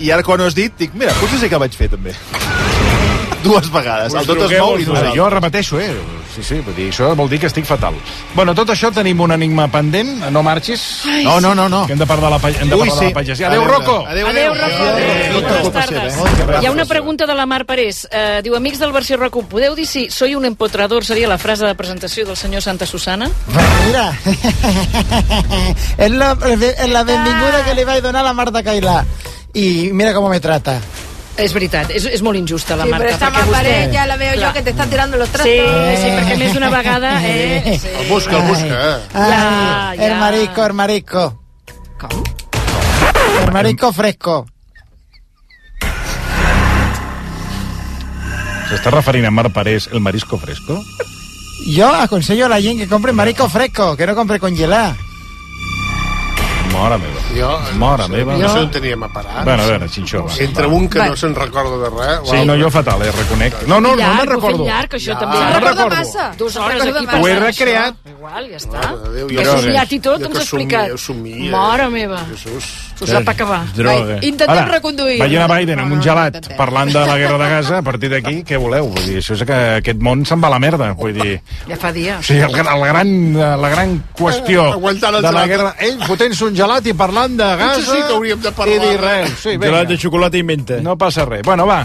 [0.00, 2.14] I ara quan ho has dit, dic, mira, potser sí que el vaig fer també.
[3.44, 4.14] Dues vegades.
[4.14, 5.14] El tot es mou i nosaltres.
[5.16, 5.92] jo repeteixo, eh?
[6.30, 7.94] Sí, sí, vull dir, això vol dir que estic fatal.
[8.36, 11.02] Bueno, tot això tenim un enigma pendent, no marxis.
[11.04, 11.86] Ai, No, no, no, no.
[11.86, 13.04] Que hem de parlar de la, pa- hem de Ui, parlar de sí.
[13.08, 13.48] la pagesia.
[13.48, 13.96] Adéu, Rocco!
[14.06, 14.84] Adéu, Adéu, Rocco.
[14.84, 15.70] Adéu.
[15.72, 16.14] Tardes.
[16.14, 16.58] seva, eh?
[16.62, 18.06] Hi ha una pregunta de la Mar Parés.
[18.10, 21.66] Eh, diu, amics del versió RAC1, podeu dir si soy un empotrador seria la frase
[21.66, 23.28] de presentació del senyor Santa Susana?
[23.86, 24.12] Mira,
[25.98, 29.02] es la, es la benvinguda que li vaig donar a la Marta Cailà.
[29.54, 30.78] I mira com me trata.
[31.36, 33.08] És veritat, és, és molt injusta la Sí, Marta.
[33.08, 34.48] esta más vostè- pared ya la veo Clar.
[34.48, 35.54] yo que te está tirando los trastos.
[35.54, 37.20] Sí, sí, perquè més d'una vegada...
[37.24, 37.88] Eh, sí.
[38.00, 38.66] El busca, el busca.
[38.66, 39.00] Eh?
[39.14, 40.18] Ay, Ya, el ya.
[40.18, 41.42] marisco, el marisco.
[41.98, 42.10] Com?
[43.46, 44.46] El marisco fresco.
[48.70, 50.78] S'està referint a Mar Parés, el marisco fresco?
[51.66, 54.94] Yo aconsejo a la gent que compre marisco fresco, que no compre congelado.
[56.72, 57.20] Mora meva.
[57.36, 58.36] Jo, Mora no sé, meva.
[58.38, 59.44] No sé on teníem a parar.
[59.44, 60.32] Bueno, a veure, Xinxó, va.
[60.38, 60.72] Entre va.
[60.72, 61.06] un que Va.
[61.08, 62.30] no se'n recorda de res...
[62.30, 63.54] Sí, no, jo fatal, eh, reconec.
[63.66, 64.64] No, no, no me'n recordo.
[64.64, 65.18] llarg, això Ja.
[65.18, 65.34] també.
[65.36, 65.96] No me'n recorda recordo.
[65.96, 66.32] massa.
[66.38, 67.20] Dues hores aquí massa.
[67.20, 67.94] Ho he recreat.
[68.06, 68.80] Igual, ja està.
[68.80, 70.96] Mare de Déu, que jo- has somiat i tot, jo ens que ha explicat.
[70.96, 71.50] somia, somia.
[71.50, 72.18] Mare meva.
[72.30, 72.64] Jesús.
[73.00, 73.60] Us va per acabar.
[73.74, 74.16] Droga.
[74.18, 75.18] Vai, intentem reconduir.
[75.22, 76.56] Veient a Biden amb No, un no, gelat intentem.
[76.58, 78.88] parlant de la guerra de Gaza, a partir d'aquí, què voleu?
[78.90, 80.92] Vull dir, això és que aquest món se'n va a la merda.
[80.92, 82.18] Vull dir, Ja fa dies.
[82.18, 83.12] o sigui, el, gran- el gran,
[83.62, 85.48] la gran qüestió el de la gelat.
[85.48, 85.74] guerra...
[85.80, 87.74] Ell fotent-se un gelat i parlant de Gaza...
[87.80, 88.76] Potser sí que hauríem de parlar.
[88.76, 89.30] I dir res.
[89.40, 89.66] Sí, vinga.
[89.66, 90.80] Gelat de xocolata i menta.
[90.80, 91.42] No passa res.
[91.42, 91.84] Bueno, va.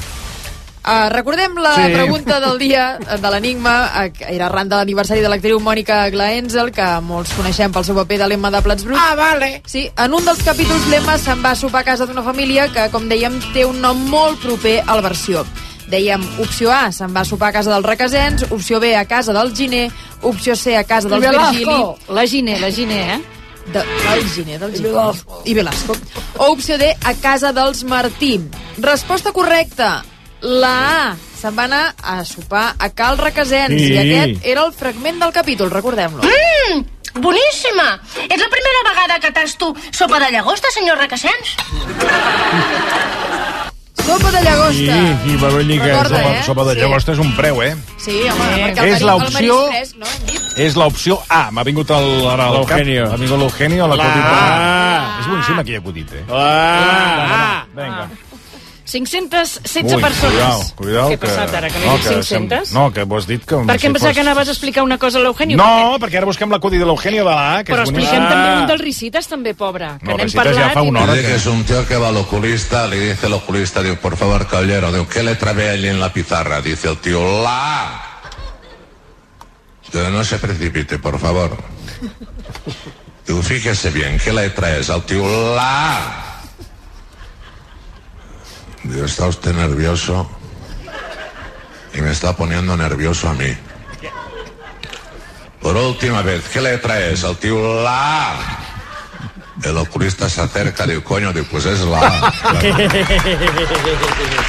[0.85, 1.93] Uh, recordem la Sí.
[1.93, 6.71] pregunta del dia de l'enigma, eh, que era arran de l'aniversari de l'actriu Mònica Glaenzel,
[6.71, 9.01] que molts coneixem pel seu paper de l'Emma de Plats Bruts.
[9.01, 9.63] Ah, vale.
[9.65, 12.87] Sí, en un dels capítols l'Emma se'n va a sopar a casa d'una família que,
[12.93, 15.43] com dèiem, té un nom molt proper al versió.
[15.89, 19.33] Dèiem, opció A, se'n va a sopar a casa dels requesens, opció B, a casa
[19.33, 21.75] del Giner, opció C, a casa dels Virgili...
[22.09, 23.21] La Giner, la Giner, eh?
[23.73, 25.13] De, del Giner, del Giner.
[25.45, 25.95] I Velasco.
[26.37, 28.39] O opció D, a casa dels Martí.
[28.77, 30.03] Resposta correcta.
[30.41, 30.73] La
[31.11, 31.15] A.
[31.39, 33.73] Se'n va anar a sopar a Cal Requesens.
[33.79, 33.93] Sí.
[33.93, 36.23] I aquest era el fragment del capítol, recordem-lo.
[36.23, 36.85] Mmm,
[37.21, 37.99] boníssima!
[38.25, 41.55] És la primera vegada que tasto sopa de llagosta, senyor Requesens?
[44.05, 44.97] Sopa de llagosta.
[45.25, 46.43] I, i Verònica, Recorda, sopa, eh?
[46.45, 46.79] sopa de Sí.
[46.81, 47.75] llagosta és un preu, eh?
[47.97, 50.05] Sí, home, perquè el, És l'opció- fresc, no?
[50.57, 51.49] És l'opció A.
[51.51, 52.77] M'ha vingut el, ara al cap.
[52.77, 53.07] L'Eugenio.
[53.09, 54.21] M'ha vingut l'Eugenio, l'acudit.
[54.21, 55.19] Clar.
[55.21, 56.23] És boníssim aquell acudit, eh?
[56.29, 58.09] Ah, Vinga.
[58.85, 60.31] 516 Ui, persones.
[60.31, 62.67] Cuidao, cuidao, Què ha passat ara, que no, dit 500?
[62.69, 62.77] Sem...
[62.77, 63.55] No, que ho has dit que...
[63.65, 65.57] Perquè em pensava que anaves a explicar una cosa a l'Eugenio.
[65.57, 68.83] No, perquè ara busquem l'acudit de l'Eugenio de la Però és expliquem també un dels
[68.85, 69.89] risites, també, pobre.
[69.99, 70.73] Que No, n'hem Risitas ja parlat.
[70.77, 73.33] fa una hora que- que es un tío que va al oculista, le dice el
[73.33, 76.61] oculista, digo, por favor, caballero, digo, ¿qué letra ve allí en la pizarra?
[76.61, 78.01] Dice el tío, la.
[79.91, 81.57] Digo, no se precipite, por favor.
[83.25, 84.89] Digo, fíjese bien, ¿qué letra es?
[84.89, 86.34] El tío, la.
[88.85, 90.29] Digo, está usted nervioso
[91.93, 93.55] y me está poniendo nervioso a mí.
[95.61, 97.23] Por última vez, ¿qué letra es?
[97.23, 98.59] El tío, la.
[99.63, 102.33] El oculista se acerca, digo, coño, digo, pues es la A.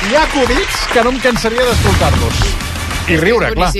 [0.06, 2.42] Hi ha acudits que no em cansaria d'escoltar-los.
[3.08, 3.72] I riure, clar.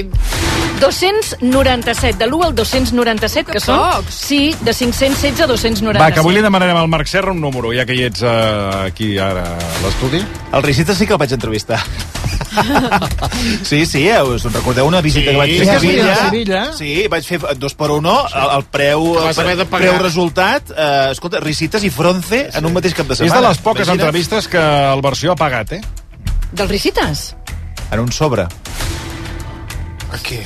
[0.80, 4.04] 297, de l'1 al 297, que són...
[4.12, 5.98] Sí, de 516 a 297.
[6.02, 8.86] Va, que avui li demanarem al Marc Serra un número, ja que hi ets uh,
[8.86, 10.20] aquí ara a l'estudi.
[10.52, 11.80] El Risita sí que el vaig entrevistar.
[13.62, 16.12] sí, sí, eh, us en recordeu una visita Sí, que vaig fer sí, a Sevilla?
[16.12, 16.62] a Sevilla.
[16.76, 21.84] Sí, vaig fer dos per uno, el, el preu, el preu resultat, eh, escolta, Risites
[21.84, 23.40] i Fronce en un mateix cap de És setmana.
[23.42, 24.00] de les poques Imagina't.
[24.06, 24.62] entrevistes que
[24.92, 25.82] el versió ha pagat, eh?
[26.52, 27.34] Dels risites?
[27.90, 28.46] En un sobre.
[30.12, 30.38] Aquí.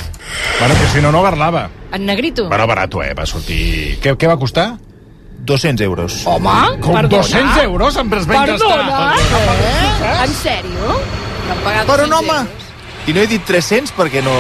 [0.59, 1.69] Bueno, que si no, no parlava.
[1.93, 2.49] En negrito?
[2.49, 3.13] Bueno, barato, eh?
[3.15, 3.99] Va sortir...
[4.03, 4.77] Què, què va costar?
[5.45, 6.21] 200 euros.
[6.27, 7.23] Home, Com perdona.
[7.23, 7.97] 200 euros?
[7.97, 9.15] Em vas ben Perdona?
[9.17, 10.25] Eh?
[10.25, 10.99] En sèrio?
[11.49, 12.39] T'han pagat Per un 200 home.
[12.41, 12.67] euros?
[13.09, 14.35] I no he dit 300 perquè no...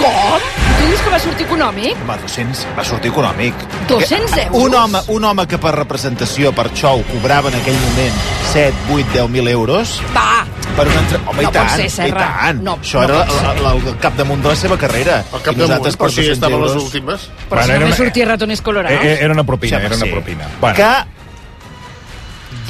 [0.00, 0.65] Com?
[0.96, 1.96] Dius que va sortir econòmic?
[2.06, 3.54] Home, 200 va sortir econòmic.
[3.88, 4.62] 200 Que- euros?
[4.62, 8.14] Un home, un home que per representació, per xou, cobrava en aquell moment
[8.52, 9.92] 7, 8, 10.000 euros...
[10.16, 10.46] Va!
[10.76, 11.18] Per una entre...
[11.26, 12.24] Home, No i tant, pot ser, i Serra.
[12.40, 12.62] tant.
[12.64, 13.50] No, Això no era pot ser.
[13.50, 15.18] el, el, el capdamunt de la seva carrera.
[15.20, 16.84] Al I cap damunt, nosaltres però per si 200 estava a les euros...
[16.84, 17.20] últimes.
[17.26, 19.04] Però Bueno, si era només una- sortia ratones Eh, colorados.
[19.04, 20.10] eh, era una propina, Sí, era una sí.
[20.12, 20.48] propina.
[20.60, 20.90] Bueno, Que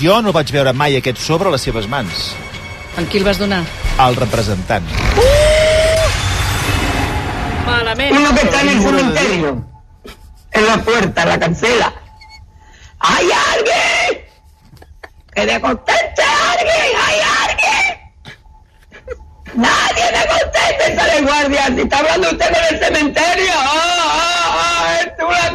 [0.06, 2.32] jo no vaig veure mai aquest sobre a les seves mans.
[2.98, 3.62] En qui el vas donar?
[3.98, 4.84] Al representant.
[7.66, 8.16] Malament.
[8.16, 9.64] Uno que está en el cementerio,
[10.52, 11.92] en la puerta, la cancela.
[12.98, 14.24] ¡Hay alguien!
[15.34, 16.96] ¡Que me conteste alguien!
[17.06, 17.84] ¡Hay alguien!
[19.54, 20.96] ¡Nadie me conteste!
[20.96, 21.66] ¡Sale guardia!
[21.66, 23.52] ¡Si está hablando usted con el cementerio!
[23.54, 25.16] ¡Ah, ah, ah!
[25.18, 25.50] ¡Tú la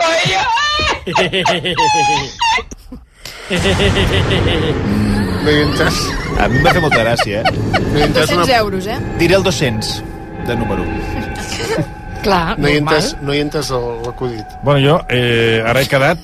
[5.49, 5.95] he entès.
[6.39, 7.43] A mi em va fer molta gràcia, eh?
[7.51, 8.57] No hi he entès 200 una...
[8.57, 8.99] euros, eh?
[9.17, 10.03] Diré el 200
[10.47, 10.85] de número.
[12.21, 14.45] Clar, No hi entès, no hi el- l'acudit.
[14.63, 16.19] bueno, jo eh, ara he quedat...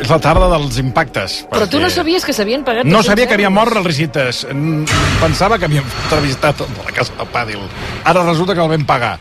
[0.00, 1.46] És la tarda dels impactes.
[1.50, 3.58] Però tu no sabies que s'havien pagat No 200 sabia que havia euros.
[3.60, 4.46] mort els Risites.
[4.50, 4.84] Mm,
[5.20, 7.60] Pensava que havíem entrevistat a la casa de Pàdil.
[8.04, 9.18] Ara resulta que el vam pagar.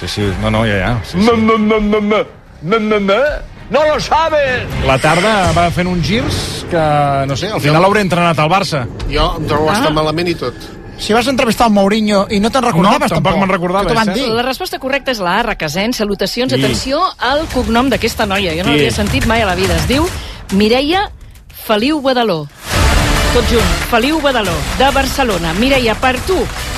[0.00, 1.00] Sí, sí, no, no, ja, ja.
[1.04, 1.26] Sí, sí.
[1.26, 2.24] No, no, no, no, no.
[2.62, 3.14] No, no, no.
[3.68, 4.62] No lo sabes.
[4.86, 6.82] La tarda va fent uns girs que,
[7.26, 8.84] no sé, al final l'hauré entrenat al Barça.
[9.10, 9.72] Jo em trobo Ah.
[9.72, 10.54] bastant malament i tot.
[10.98, 14.00] Si vas entrevistar el Mourinho i no te'n recordaves, No, tampoc me'n recordava, Que t'ho
[14.00, 14.28] van dir.
[14.28, 15.96] La resposta correcta és la A, Requesens.
[15.96, 16.58] Salutacions, Sí.
[16.58, 18.52] atenció al cognom d'aquesta noia.
[18.52, 18.76] Jo no Sí.
[18.76, 19.76] l'havia sentit mai a la vida.
[19.76, 20.08] Es diu
[20.52, 21.10] Mireia
[21.66, 22.46] Feliu Badaló.
[23.34, 25.52] Tot junt, Feliu Badaló, de Barcelona.
[25.52, 26.36] Mireia, per tu,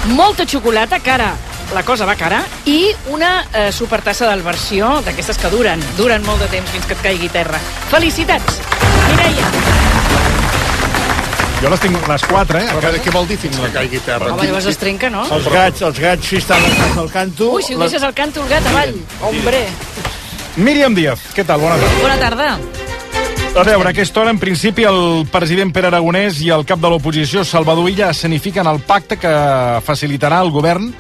[0.08, 1.34] molta xocolata, cara,
[1.72, 6.40] la cosa va cara, i una eh, supertassa del versió d'aquestes que duren, duren molt
[6.40, 7.58] de temps fins que et caigui terra.
[7.90, 8.58] Felicitats,
[9.10, 9.87] Mireia.
[11.58, 12.74] Jo les tinc les quatre, eh?
[12.78, 14.30] Veure, què vol dir fins que caigui terra?
[14.30, 15.24] Home, llavors es trenca, no?
[15.34, 16.62] Els gats, els gats, si estan
[17.00, 17.48] al canto...
[17.56, 18.94] Ui, si ho deixes al canto, el gat avall.
[19.26, 19.64] Hombre.
[20.54, 21.58] Míriam Díaz, què tal?
[21.64, 22.04] Bona tarda.
[22.04, 22.52] Bona tarda.
[23.58, 26.92] A veure, a aquesta hora, en principi, el president Pere Aragonès i el cap de
[26.92, 29.34] l'oposició, Salvador Illa, escenifiquen el pacte que
[29.82, 30.92] facilitarà el govern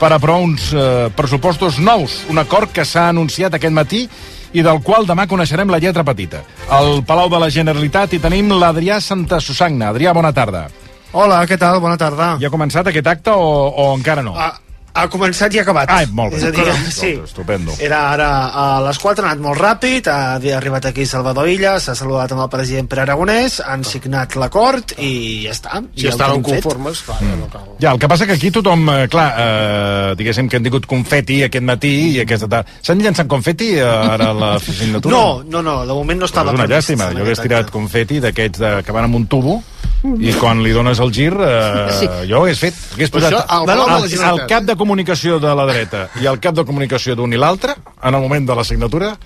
[0.00, 4.08] per aprovar uns eh, pressupostos nous, un acord que s'ha anunciat aquest matí
[4.52, 6.42] i del qual demà coneixerem la lletra petita.
[6.68, 9.90] Al Palau de la Generalitat hi tenim l'Adrià Santa Susagna.
[9.92, 10.66] Adrià, bona tarda.
[11.12, 11.80] Hola, què tal?
[11.80, 12.36] Bona tarda.
[12.40, 14.32] Ja ha començat aquest acte o, o encara no?
[14.36, 14.52] Ha,
[14.94, 15.90] ha començat i ha acabat.
[15.92, 16.40] Ah, molt bé.
[16.40, 17.12] És a dir, Escolta, sí.
[17.24, 17.74] Estupendo.
[17.80, 21.94] Era ara a les 4, ha anat molt ràpid, ha arribat aquí Salvador Illa, s'ha
[21.98, 25.12] saludat amb el president Pere Aragonès, han signat l'acord i
[25.46, 25.80] ja està.
[25.96, 27.66] Si I el estaven conformes, clar, ja no cal.
[27.80, 31.42] Ja, el que passa que aquí tothom, eh, clar, eh, diguéssim que han tingut confeti
[31.48, 32.78] aquest matí i aquesta tarda.
[32.84, 35.16] S'han llançat confeti eh, ara a la signatura?
[35.16, 37.12] No, no, no, de moment no Però estava és una llàstima.
[37.16, 39.62] Jo hagués tirat confeti d'aquests de, que van amb un tubo
[40.02, 42.08] i quan li dones el gir, eh, Sí.
[42.28, 42.74] jo ho hagués fet.
[42.94, 44.40] Hagués posat això la el, Generalitat.
[44.40, 47.76] el cap de comunicació de la dreta i el cap de comunicació d'un i l'altre,
[48.02, 49.16] en el moment de la signatura,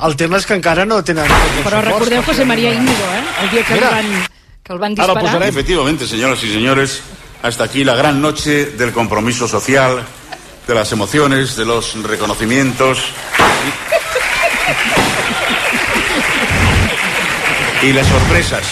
[0.00, 1.26] El tema és que encara no tenen...
[1.64, 3.22] Però recordeu José María Íñigo, eh?
[3.42, 3.90] El dia que el Mira.
[3.90, 4.06] van,
[4.62, 5.42] que el van disparar.
[5.42, 7.00] Efectivamente, señoras y señores,
[7.42, 10.02] hasta aquí la gran noche del compromiso social,
[10.68, 12.98] de las emociones, de los reconocimientos
[17.82, 18.64] y las sorpresas.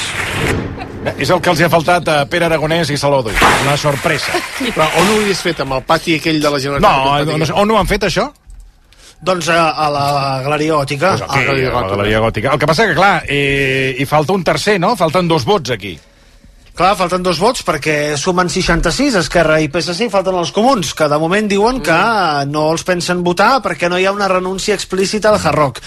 [1.19, 3.51] És el que els hi ha faltat a Pere Aragonès i Salvador Illa.
[3.63, 4.35] Una sorpresa.
[4.75, 5.61] Però on ho havies fet?
[5.63, 7.31] Amb el pati aquell de la No, Generalitat?
[7.31, 8.27] no, no, on ho han fet, això?
[9.27, 10.07] Doncs a, a la
[10.45, 11.13] Galeria Gòtica.
[11.15, 12.53] Pues aquí, a la Galeria Gòtica.
[12.53, 14.97] El que passa que, clar, eh, hi falta un tercer, no?
[14.99, 15.95] Falten dos vots aquí.
[16.77, 21.07] Clar, falten dos vots perquè sumen 66, Esquerra i PSC, i falten els comuns, que
[21.09, 21.97] de moment diuen que
[22.51, 25.81] no els pensen votar perquè no hi ha una renúncia explícita al Hard Rock.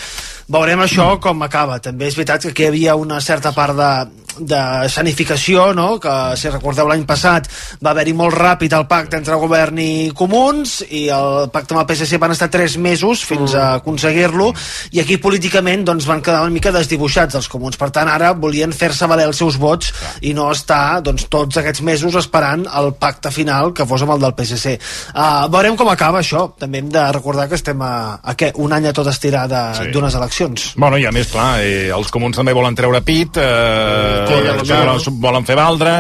[0.50, 1.78] Veurem això com acaba.
[1.78, 3.90] També és veritat que aquí hi havia una certa part de,
[4.38, 4.62] de
[4.94, 5.98] sanificació, no?
[6.00, 7.50] que si recordeu l'any passat
[7.84, 11.88] va haver-hi molt ràpid el pacte entre govern i comuns i el pacte amb el
[11.90, 14.52] PSC van estar tres mesos fins a aconseguir-lo
[14.96, 17.78] i aquí políticament doncs, van quedar una mica desdibuixats els comuns.
[17.80, 21.82] Per tant, ara volien fer-se valer els seus vots i no estar doncs, tots aquests
[21.82, 24.78] mesos esperant el pacte final que fos amb el del PSC.
[25.14, 26.48] Uh, veurem com acaba això.
[26.60, 28.54] També hem de recordar que estem a, a què?
[28.62, 29.92] Un any a tot estirar Sí.
[29.94, 30.74] d'unes eleccions.
[30.76, 34.98] Bueno, i a més, clar, eh, els comuns també volen treure pit, eh, eh, claro.
[34.98, 35.96] volen, volen fer valdre,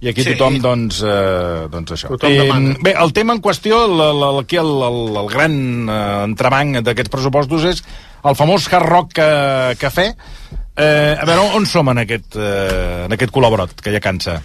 [0.00, 0.34] i aquí Sí.
[0.36, 2.12] tothom, doncs, eh, doncs això.
[2.14, 2.76] Tothom demana.
[2.80, 7.10] bé, el tema en qüestió, el, el, aquí el, el, el gran eh, entrebanc d'aquests
[7.10, 7.82] pressupostos és
[8.24, 9.28] el famós hard rock que,
[9.80, 10.12] cafè.
[10.78, 14.38] Eh, a veure, on som en aquest, eh, en aquest col·laborat, que ja cansa?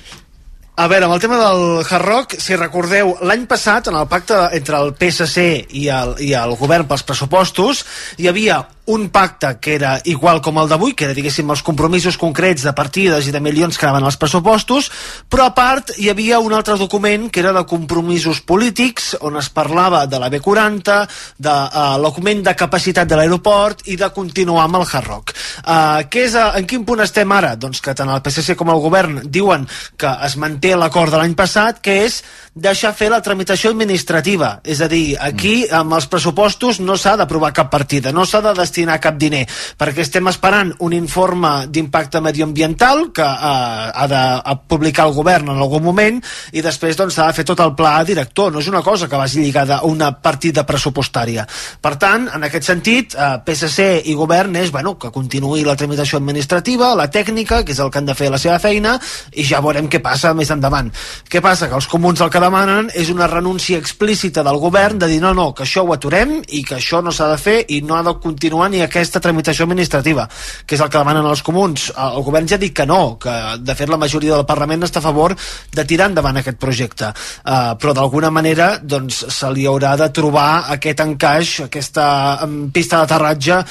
[0.73, 4.39] A veure, amb el tema del Hard Rock, si recordeu, l'any passat, en el pacte
[4.57, 7.83] entre el PSC i el, i el govern pels pressupostos,
[8.17, 12.17] hi havia un pacte que era igual com el d'avui, que era, diguéssim, els compromisos
[12.19, 14.89] concrets de partides i de milions que anaven als pressupostos,
[15.31, 19.49] però a part hi havia un altre document que era de compromisos polítics, on es
[19.49, 20.99] parlava de la B40,
[21.39, 25.35] de uh, l'augment de capacitat de l'aeroport i de continuar amb el Hard Rock.
[25.63, 27.55] Uh, què és, uh, en quin punt estem ara?
[27.55, 29.67] Doncs que tant el PSC com el govern diuen
[29.97, 32.19] que es manté l'acord de l'any passat, que és
[32.53, 34.59] deixar fer la tramitació administrativa.
[34.63, 38.53] És a dir, aquí amb els pressupostos no s'ha d'aprovar cap partida, no s'ha de
[38.57, 39.43] destinar cap diner,
[39.77, 44.23] perquè estem esperant un informe d'impacte medioambiental que eh, ha de
[44.69, 46.21] publicar el govern en algun moment
[46.53, 48.53] i després doncs, s'ha de fer tot el pla director.
[48.53, 51.47] No és una cosa que vagi lligada a una partida pressupostària.
[51.81, 56.21] Per tant, en aquest sentit, eh, PSC i govern és bueno, que continuï la tramitació
[56.21, 58.99] administrativa, la tècnica, que és el que han de fer la seva feina,
[59.33, 60.93] i ja veurem què passa més endavant.
[61.29, 61.67] Què passa?
[61.67, 65.33] Que els comuns el que demanen és una renúncia explícita del govern de dir no,
[65.33, 68.03] no, que això ho aturem i que això no s'ha de fer i no ha
[68.05, 70.27] de continuar ni aquesta tramitació administrativa,
[70.65, 71.89] que és el que demanen els comuns.
[71.93, 74.99] El govern ja ha dit que no, que de fet la majoria del Parlament està
[75.01, 75.35] a favor
[75.73, 80.65] de tirar endavant aquest projecte, uh, però d'alguna manera doncs, se li haurà de trobar
[80.75, 82.07] aquest encaix, aquesta
[82.47, 83.61] um, pista d'aterratge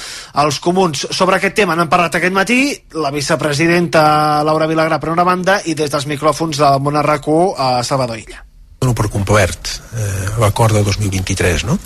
[0.43, 1.07] als comuns.
[1.11, 2.61] Sobre aquest tema n'han parlat aquest matí
[2.97, 7.69] la vicepresidenta Laura Vilagrà per una banda i des dels micròfons del Món RAC1 a
[7.83, 8.43] Salvador Illa.
[8.83, 11.79] Dono per complert eh, l'acord de 2023 no?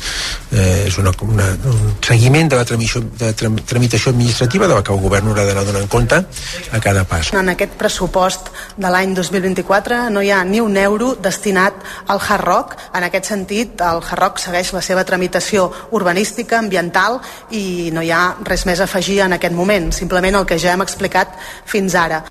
[0.52, 4.84] eh, és una, una, un seguiment de la tramitació, de tram, tramitació administrativa de la
[4.84, 9.14] que el govern haurà d'anar donant compte a cada pas En aquest pressupost de l'any
[9.18, 12.76] 2024 no hi ha ni un euro destinat al Hard Rock.
[12.96, 17.20] En aquest sentit, el Hard Rock segueix la seva tramitació urbanística, ambiental,
[17.52, 20.74] i no hi ha res més a afegir en aquest moment, simplement el que ja
[20.74, 22.26] hem explicat fins ara.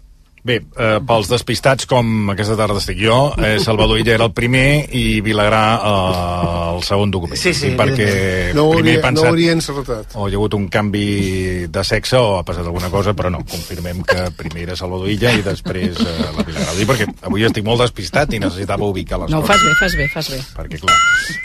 [0.46, 4.84] Bé, eh, pels despistats, com aquesta tarda estic jo, eh, Salvador Illa era el primer
[4.94, 7.40] i Vilagrà eh, el segon document.
[7.40, 9.24] Sí, sí, perquè No ho primer he hauria, pensat...
[9.24, 10.14] no hauria encertat.
[10.14, 13.40] o hi ha hagut un canvi de sexe o ha passat alguna cosa, però no,
[13.42, 16.76] confirmem que primer era Salvador Illa i després eh, la Vilagrà.
[16.78, 19.56] Dic perquè avui estic molt despistat i necessitava ubicar les No, coses.
[19.56, 20.40] fas bé, fas bé, fas bé.
[20.60, 20.94] Perquè, clar...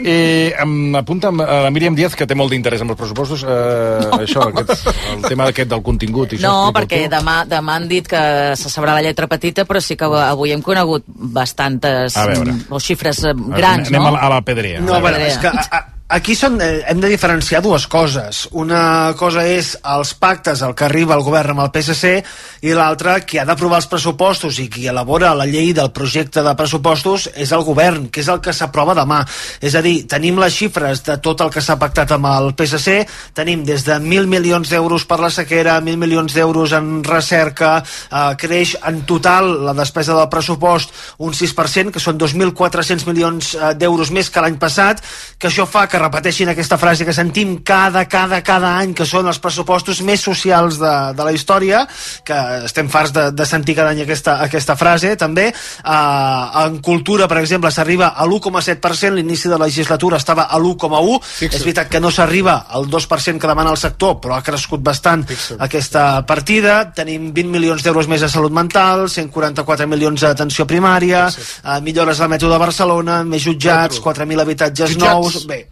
[0.06, 3.50] Eh, em apunta eh, la Míriam Díaz, que té molt d'interès en els pressupostos, eh,
[3.50, 4.22] no.
[4.22, 4.86] això, aquest,
[5.16, 6.38] el tema aquest del contingut.
[6.38, 8.22] I això, No, perquè demà, demà han dit que
[8.62, 13.24] se sabrà la lletra petita, però sí que avui hem conegut bastantes mm, o xifres
[13.30, 14.12] eh, grans, Anem no?
[14.12, 14.82] a la, a la pedrea.
[14.84, 18.48] No, a veure, és que a, a, aquí són, eh, hem de diferenciar dues coses.
[18.52, 22.24] Una cosa és els pactes al que arriba el govern amb el PSC
[22.68, 26.56] i l'altra, qui ha d'aprovar els pressupostos i qui elabora la llei del projecte de
[26.56, 29.22] pressupostos és el govern, que és el que s'aprova demà.
[29.62, 33.08] És a dir, tenim les xifres de tot el que s'ha pactat amb el PSC,
[33.34, 38.36] tenim des de 1.000 milions d'euros per la sequera, 1.000 milions d'euros en recerca, eh,
[38.38, 44.12] creix en total la despesa del pressupost un 6%, que són 2.400 milions eh, d'euros
[44.12, 45.02] més que l'any passat,
[45.40, 49.30] que això fa que repeteixin aquesta frase que sentim cada, cada, cada any, que són
[49.30, 51.84] els pressupostos més socials de, de la història,
[52.28, 52.38] que
[52.68, 55.50] estem farts de, de sentir cada any aquesta, aquesta frase, també.
[55.82, 61.52] Uh, en cultura, per exemple, s'arriba a l'1,7%, l'inici de la legislatura estava a l'1,1%,
[61.52, 65.26] és veritat que no s'arriba al 2% que demana el sector, però ha crescut bastant
[65.60, 66.82] aquesta partida.
[66.96, 72.22] Tenim 20 milions d'euros més a salut mental, 144 milions a atenció primària, uh, millores
[72.22, 75.14] al metro de Barcelona, més jutjats, 4.000 habitatges Jutjats.
[75.14, 75.46] nous...
[75.48, 75.66] Bé,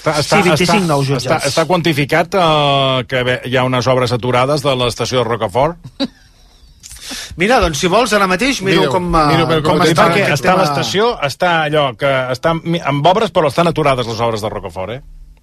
[0.00, 1.46] Està, Sí, 25 nous està, jutjats.
[1.50, 5.76] està quantificat uh, que bé, hi ha unes obres aturades de l'estació de Rocafort?
[7.36, 10.22] Mira, doncs si vols, ara mateix miro, Miro, com, uh, miro, com com està perquè
[10.24, 10.62] aquest està tema.
[10.62, 15.00] l'estació, està allò, que està amb obres, però estan aturades les obres de Rocafort, eh?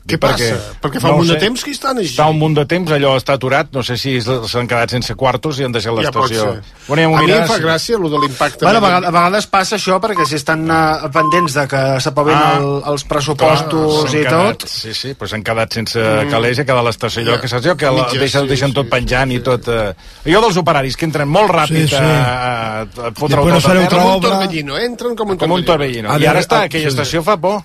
[0.07, 0.55] Què passa?
[0.81, 1.39] Perquè fa un ho munt de sé.
[1.45, 2.15] temps que hi estan així.
[2.15, 5.59] Fa un munt de temps, allò està aturat, no sé si s'han quedat sense quartos
[5.59, 6.43] i han deixat Ja l'estació.
[6.53, 6.61] ser.
[6.87, 8.63] Bueno, ja a mi em fa gràcia, allò de l'impacte.
[8.63, 12.35] Bueno, a, vegades, a vegades passa això perquè si estan uh, pendents de que s'aprovin
[12.37, 12.57] Ah.
[12.59, 14.67] el, els pressupostos S'han i quedat, tot.
[14.69, 16.29] Sí, sí, però s'han quedat sense Mm.
[16.31, 17.41] calés i queda l'estació allò Ja.
[17.41, 19.67] que saps allò, que la, Mitges, deixen, sí, deixen tot penjant i tot...
[19.67, 19.93] Eh...
[20.25, 21.95] Jo dels operaris que entren molt ràpid Sí, sí.
[21.95, 24.03] a, a, a fotre Després no tot a terra.
[24.03, 26.11] Com un torbellino, entren com un un torbellino.
[26.11, 26.95] A I ara està, ah, aquella sí.
[26.95, 27.61] estació fa por.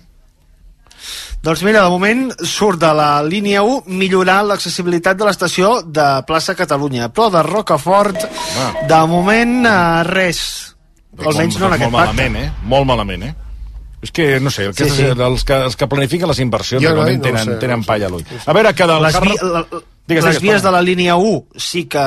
[1.42, 6.54] Doncs mira, de moment surt de la línia 1 millorar l'accessibilitat de l'estació de plaça
[6.54, 7.08] Catalunya.
[7.10, 8.20] Però de Rocafort,
[8.88, 10.42] de moment, uh, res.
[11.18, 12.14] Almenys no en aquest molt pacte.
[12.14, 12.52] malament, eh?
[12.70, 13.34] Molt malament, eh?
[14.02, 15.08] És que, no sé, Sí, aquests, sí.
[15.26, 17.82] Els, que, els que planifiquen les inversions Jo no, realment no tenen, sé, tenen no
[17.84, 17.90] sé.
[17.90, 18.24] palla a l'ull.
[18.46, 19.66] A veure, que del les, la,
[20.10, 22.02] Digues, les vies de la línia 1 sí que,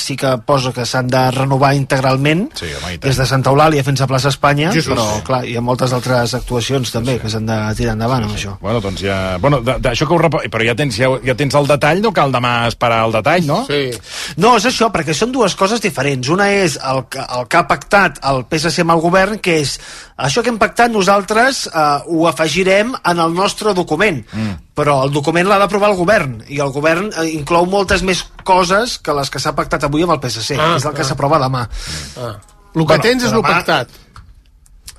[0.00, 4.00] sí que posa que s'han de renovar integralment sí, home, des de Santa Eulàlia fins
[4.00, 4.94] a plaça Espanya Jesús.
[4.94, 8.56] però clar, hi ha moltes altres actuacions també que s'han de tirar endavant amb això
[8.62, 9.36] Bueno, doncs ja...
[9.44, 10.38] Bueno, de- d'això que ho rep...
[10.48, 13.60] Però ja tens, ja, ja tens el detall, no cal demà esperar el detall, no?
[13.68, 13.92] Sí.
[14.40, 16.28] No, és això, perquè són dues coses diferents.
[16.32, 19.76] Una és el, que- el que ha pactat el PSC amb el govern, que és
[20.18, 24.24] això que hem pactat nosaltres eh, ho afegirem en el nostre document.
[24.32, 24.56] Mm.
[24.78, 28.98] Però el document l'ha d'aprovar el govern, i el govern eh, inclou moltes més coses
[28.98, 31.10] que les que s'ha pactat avui amb el PSC, Ah, que és el que ah.
[31.12, 31.64] s'aprova demà.
[32.18, 32.34] Ah.
[32.74, 33.94] El que tens és el pactat.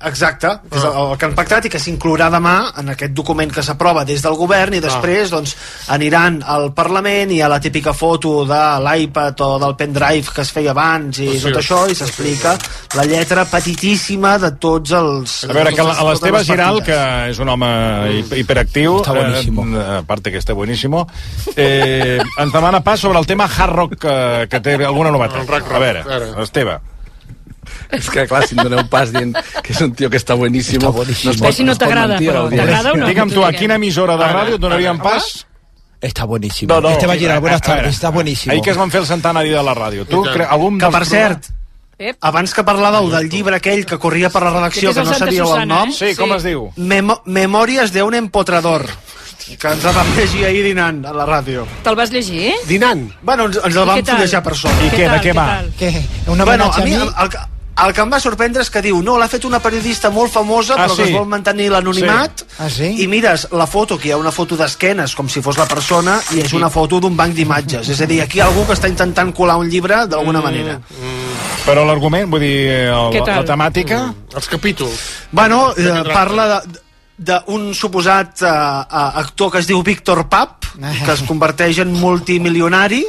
[0.02, 3.50] Exacte, que és el, el que han pactat i que s'inclourà demà en aquest document
[3.52, 5.52] que s'aprova des del govern i després doncs,
[5.92, 10.52] aniran al Parlament i a la típica foto de l'iPad o del pendrive que es
[10.56, 12.56] feia abans i Sí, tot això i s'explica
[12.96, 15.44] la lletra petitíssima de tots els...
[15.44, 16.98] A veure, que les- l'Esteve Giral, que
[17.30, 17.70] és un home
[18.10, 19.66] hi- hiperactiu, Està buenísimo.
[19.76, 21.06] eh, aparte que està buenísimo,
[21.56, 25.44] eh, ens demana pas sobre el tema Hard Rock, que, que té alguna novetat.
[25.76, 26.04] A veure,
[26.42, 26.78] Esteve.
[27.90, 30.80] És que, clar, si em doneu pas dient que és un tio que està bueníssim,
[30.82, 33.08] no es pot, si no t'agrada, però t'agrada o no?
[33.10, 35.30] Digue'm tu, a quina emissora de ràdio et donaríem pas?
[36.00, 36.72] Está buenísimo.
[36.72, 36.90] No, no.
[36.90, 37.38] Este va a.
[37.38, 37.94] Buenas tardes.
[37.94, 38.52] Está buenísimo.
[38.52, 40.06] Ahir que es van fer el centenari de la ràdio.
[40.08, 40.46] Tu, cre...
[40.48, 41.50] algun Que, per cert,
[41.98, 42.16] Ep.
[42.24, 45.68] abans que parlàveu del llibre aquell que corria per la redacció, que no sabíeu el
[45.68, 45.92] nom...
[45.92, 45.96] eh?
[45.98, 46.70] Sí, com es diu?
[46.76, 48.88] Memo Memòries d'un empotrador
[49.50, 51.66] que ens el vam llegir ahir dinant a la ràdio.
[51.84, 52.54] Te'l vas llegir?
[52.68, 53.08] Dinant.
[53.20, 54.84] Bueno, ens, ens el I vam fullejar per sota.
[54.86, 55.46] I què, de què va?
[55.76, 55.90] Què?
[56.30, 57.02] Una bueno, a mi, a mi?
[57.02, 60.10] el, el, el que em va sorprendre és que diu no, l'ha fet una periodista
[60.10, 61.10] molt famosa Ah, però que sí?
[61.10, 62.44] es vol mantenir l'anonimat.
[62.44, 62.58] Sí.
[62.58, 62.90] Ah, sí?
[63.04, 66.18] i mires la foto, que hi ha una foto d'esquenes com si fos la persona
[66.36, 67.88] i és una foto d'un banc d'imatges.
[67.88, 70.78] És a dir, aquí hi ha algú que està intentant colar un llibre d'alguna manera.
[71.64, 74.04] Però l'argument, vull dir, el, la temàtica...
[74.34, 75.00] Els capítols.
[75.32, 76.78] Bueno, eh, parla de
[77.20, 78.50] d'un suposat eh,
[79.20, 80.70] actor que es diu Víctor Pap,
[81.04, 83.04] que es converteix en multimilionari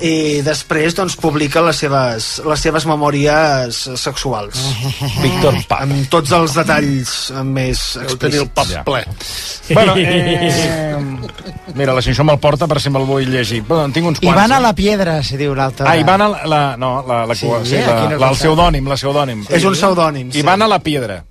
[0.00, 4.58] i després doncs, publica les seves, les seves memòries sexuals.
[5.24, 5.82] Víctor Pap.
[5.84, 7.12] Amb tots els detalls
[7.44, 8.86] més Deu tenir el pap explícits.
[8.88, 9.74] ple.
[9.76, 10.96] Bueno, eh,
[11.78, 13.62] mira, la Xinxó me'l porta per si me'l vull llegir.
[13.68, 14.32] Bueno, en tinc uns quants.
[14.32, 14.64] Ivana eh?
[14.64, 15.90] la Piedra, se diu l'altra.
[15.90, 18.88] Ah, Ivana, la, la, no, la, la, Sí, sí, sí, eh, la, la, el pseudònim,
[18.88, 19.44] la pseudònim.
[19.50, 20.40] És un pseudònim, sí.
[20.42, 21.22] Ivana la Piedra.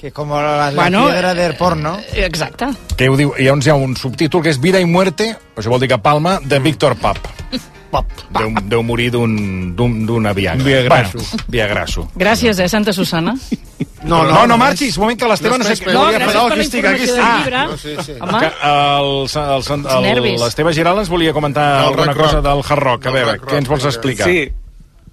[0.00, 1.98] Que como la, la Bueno, piedra del porno.
[2.14, 2.70] Exacte.
[2.96, 5.68] Que ho diu, i llavors hi ha un subtítol que és Vida i muerte, això
[5.68, 7.18] vol dir que palma, de Víctor Pap.
[7.90, 8.06] Pap.
[8.38, 10.64] Deu, deu morir d'un- d'un- d'una Viagra.
[10.64, 11.18] Viagrasso.
[11.18, 12.08] Bueno, Viagrasso.
[12.14, 13.34] Gràcies, eh, Santa Susana.
[14.02, 15.92] No, no, no, marxis, un moment que l'Esteve no, sé què...
[15.92, 17.64] No, gràcies per la informació del llibre.
[17.66, 18.12] No, sí, sí.
[18.20, 18.38] Home.
[18.40, 20.40] Que el, el, el, nervis.
[20.40, 23.06] l'Esteve Giral ens volia comentar alguna cosa del hard rock.
[23.06, 24.26] A veure, què ens vols explicar?
[24.30, 24.48] Sí.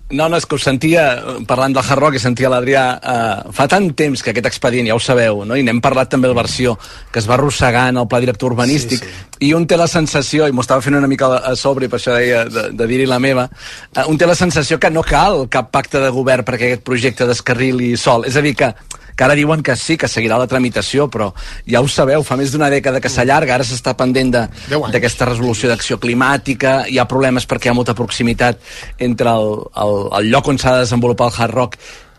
[0.10, 3.52] No, no, és que us sentia, eh, parlant del Hard Rock, i sentia l'Adrià, eh,
[3.52, 5.56] fa tant temps que aquest expedient, ja ho sabeu, no?
[5.60, 6.78] i n'hem parlat també al versió,
[7.12, 9.50] que es va arrossegant el pla director urbanístic, sí, sí.
[9.50, 12.00] i un té la sensació, i m'ho estava fent una mica a sobre, i per
[12.00, 13.50] això deia de, de dir-hi la meva,
[13.98, 17.28] eh, un té la sensació que no cal cap pacte de govern perquè aquest projecte
[17.28, 18.24] descarrili sol.
[18.32, 18.72] És a dir, que
[19.18, 21.32] que ara diuen que sí, que seguirà la tramitació, però
[21.66, 24.48] ja ho sabeu, fa més d'una dècada que s'allarga, ara s'està pendent de-
[24.94, 28.60] d'aquesta resolució d'acció climàtica, hi ha problemes perquè hi ha molta proximitat
[29.00, 31.78] entre el, el, el lloc on s'ha de desenvolupar el hard rock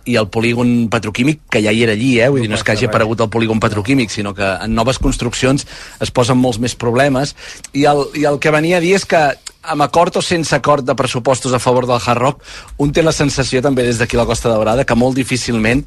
[0.09, 2.29] i el polígon petroquímic, que ja hi era allí, eh?
[2.33, 5.67] vull dir, no és que hagi aparegut el polígon petroquímic, sinó que en noves construccions
[6.01, 7.35] es posen molts més problemes,
[7.77, 9.21] i el, i el que venia a dir és que
[9.63, 12.43] amb acord o sense acord de pressupostos a favor del Hard Rock,
[12.79, 15.85] un té la sensació també des d'aquí a la Costa Daurada que molt difícilment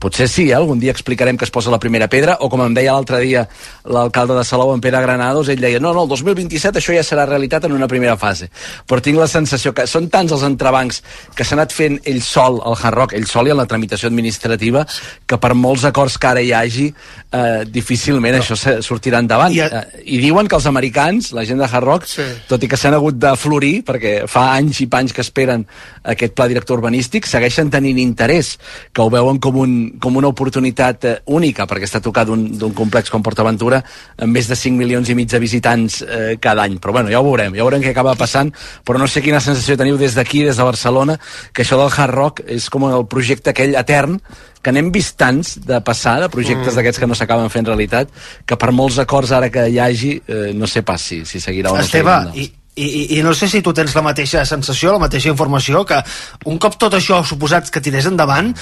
[0.00, 0.54] potser sí, eh?
[0.56, 3.44] algun dia explicarem que es posa la primera pedra, o com em deia l'altre dia
[3.86, 7.22] l'alcalde de Salou, en Pere Granados, ell deia, no, no, el 2027 això ja serà
[7.28, 8.48] realitat en una primera fase.
[8.82, 10.98] Però tinc la sensació que són tants els entrebancs
[11.38, 14.10] que s'ha anat fent ell sol al Hard Rock, ell sol i en la tramitació
[14.10, 14.82] administrativa,
[15.24, 16.88] que per molts acords que ara hi hagi,
[17.30, 18.42] eh, difícilment no.
[18.42, 19.54] això sortirà endavant.
[19.54, 22.26] I I, a- I diuen que els americans, la gent de Hard Rock, sí.
[22.50, 25.64] tot i que s'han hagut de florir, perquè fa anys i panys que esperen
[26.06, 28.54] aquest pla director urbanístic, segueixen tenint interès,
[28.92, 33.10] que ho veuen com, un, com una oportunitat eh, única, perquè està tocat d'un complex
[33.10, 33.82] com PortAventura
[34.18, 36.78] amb més de 5 milions i mig de visitants eh, cada any.
[36.82, 38.52] Però bueno, ja ho veurem, ja veurem què acaba passant,
[38.84, 41.18] però no sé quina sensació teniu des d'aquí, des de Barcelona,
[41.52, 44.20] que això del Hard Rock és com el projecte aquell etern
[44.66, 46.76] que n'hem vist tants de passar, de projectes Mm.
[46.80, 48.08] d'aquests que no s'acaben fent realitat,
[48.44, 51.70] que per molts acords ara que hi hagi, eh, no sé pas si, si seguirà
[51.70, 52.34] o no Esteve, seguirà.
[52.34, 56.02] i, i, i- no sé si tu tens la mateixa sensació, la mateixa informació, que
[56.44, 58.52] un cop tot això suposats que tirés endavant,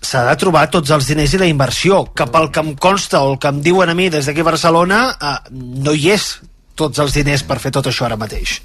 [0.00, 3.34] s'ha de trobar tots els diners i la inversió, que pel que em consta o
[3.34, 6.38] el que em diuen a mi des d'aquí a Barcelona, eh, no hi és
[6.74, 8.60] tots els diners per fer tot això ara mateix.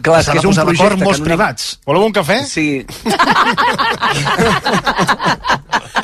[0.00, 1.66] Clar, és que és un projecte molts una- privats.
[1.84, 2.38] Voleu un cafè?
[2.48, 2.80] Sí.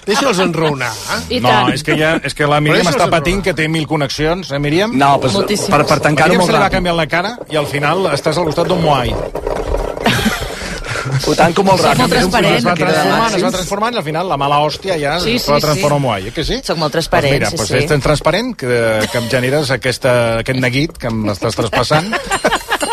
[0.09, 0.91] Deixa'ls enraonar.
[1.29, 1.73] I no, tant.
[1.75, 4.59] és que, ja, és que la Míriam està és patint que té mil connexions, eh,
[4.63, 4.95] Míriam?
[4.97, 5.71] No, pues, Moltíssimes.
[5.75, 6.77] per, per tancar-ho Míriam molt se li va ràpid.
[6.79, 9.13] canviant la cara i al final estàs al costat d'un Moai.
[11.29, 11.99] Ho tanco molt Soc ràpid.
[12.01, 12.57] molt transparent.
[12.57, 15.49] Es va transformant, es va transformant i al final la mala hòstia ja Sí, es
[15.49, 15.97] va sí, transformar sí.
[15.97, 16.61] en Moai, eh que sí?
[16.65, 17.75] Soc molt transparent, pues mira, sí, pues sí.
[17.77, 22.13] ets tan transparent que, que em generes aquesta, aquest neguit que em estàs traspassant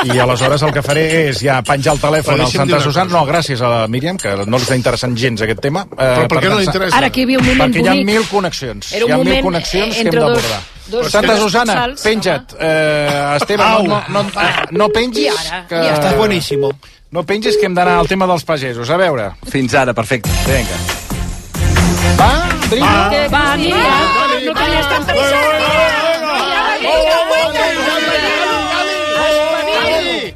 [0.06, 3.62] i aleshores el que faré és ja penjar el telèfon al Santa Susana, no, gràcies
[3.62, 5.86] a la Míriam, que no li està interessant gens aquest tema.
[5.92, 6.98] Eh, Però per què no li interessa?
[6.98, 8.06] Ara que hi havia un moment Perquè hi ha bonic.
[8.14, 8.92] mil connexions.
[8.94, 10.62] Era un hi ha mil connexions que hem entre dos- d'abordar.
[10.88, 12.54] dos- Santa dos Susana, salts, penja't.
[12.60, 14.26] Eh, Esteve, no, no, no,
[14.72, 15.26] no pengis.
[15.26, 15.66] I ara?
[15.68, 15.76] Que...
[15.76, 15.88] I?
[15.94, 16.72] Estàs buenísimo.
[17.12, 18.90] No pengis que hem d'anar al tema dels pagesos.
[18.90, 19.32] A veure.
[19.50, 20.30] Fins ara, perfecte.
[20.46, 20.78] Vinga.
[22.20, 23.10] Va, Brimo.
[23.10, 25.14] Que va, Míriam, no tenies tanta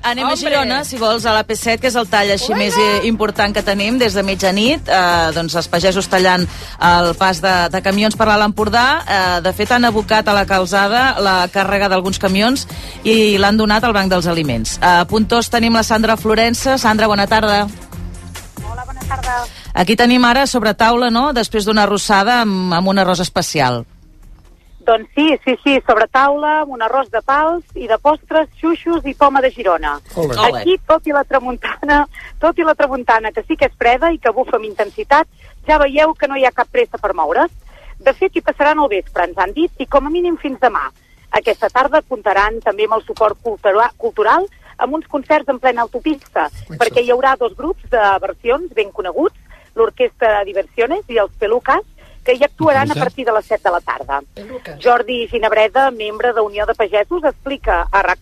[0.10, 3.54] Anem a Girona, si vols, a l'AP7, que és el tall així més eh, important
[3.54, 4.88] que tenim des de mitjanit.
[4.90, 6.48] Eh, doncs els pagesos tallant
[6.90, 8.86] el pas de, de camions per l'Alt Empordà.
[9.04, 12.66] Eh, de fet, han abocat a la calzada la càrrega d'alguns camions
[13.06, 14.80] i l'han donat al Banc dels Aliments.
[14.82, 16.80] A Puntós tenim la Sandra Florença.
[16.82, 17.62] Sandra, bona tarda.
[18.66, 19.44] Hola, bona tarda.
[19.78, 23.84] Aquí tenim ara sobre taula, no?, després d'una arrossada amb, amb un arròs especial.
[24.90, 29.06] Doncs sí, sí, sí, sobre taula, amb un arròs de pals i de postres, xuxos
[29.06, 29.92] i poma de Girona.
[30.18, 30.34] Ole.
[30.48, 32.00] Aquí, tot i la tramuntana,
[32.42, 35.30] tot i la tramuntana, que sí que és freda i que bufa amb intensitat,
[35.68, 37.54] ja veieu que no hi ha cap pressa per moure's.
[38.02, 40.88] De fet, hi passaran al vespre, ens han dit, i com a mínim fins demà.
[41.38, 46.48] Aquesta tarda comptaran també amb el suport cultura cultural amb uns concerts en plena autopista,
[46.82, 49.38] perquè hi haurà dos grups de versions ben coneguts,
[49.78, 51.86] l'Orquestra Diversiones i els Pelucas,
[52.30, 54.22] que hi actuaran a partir de les 7 de la tarda.
[54.84, 58.22] Jordi Ginebreda, membre de Unió de Pagesos, explica a rac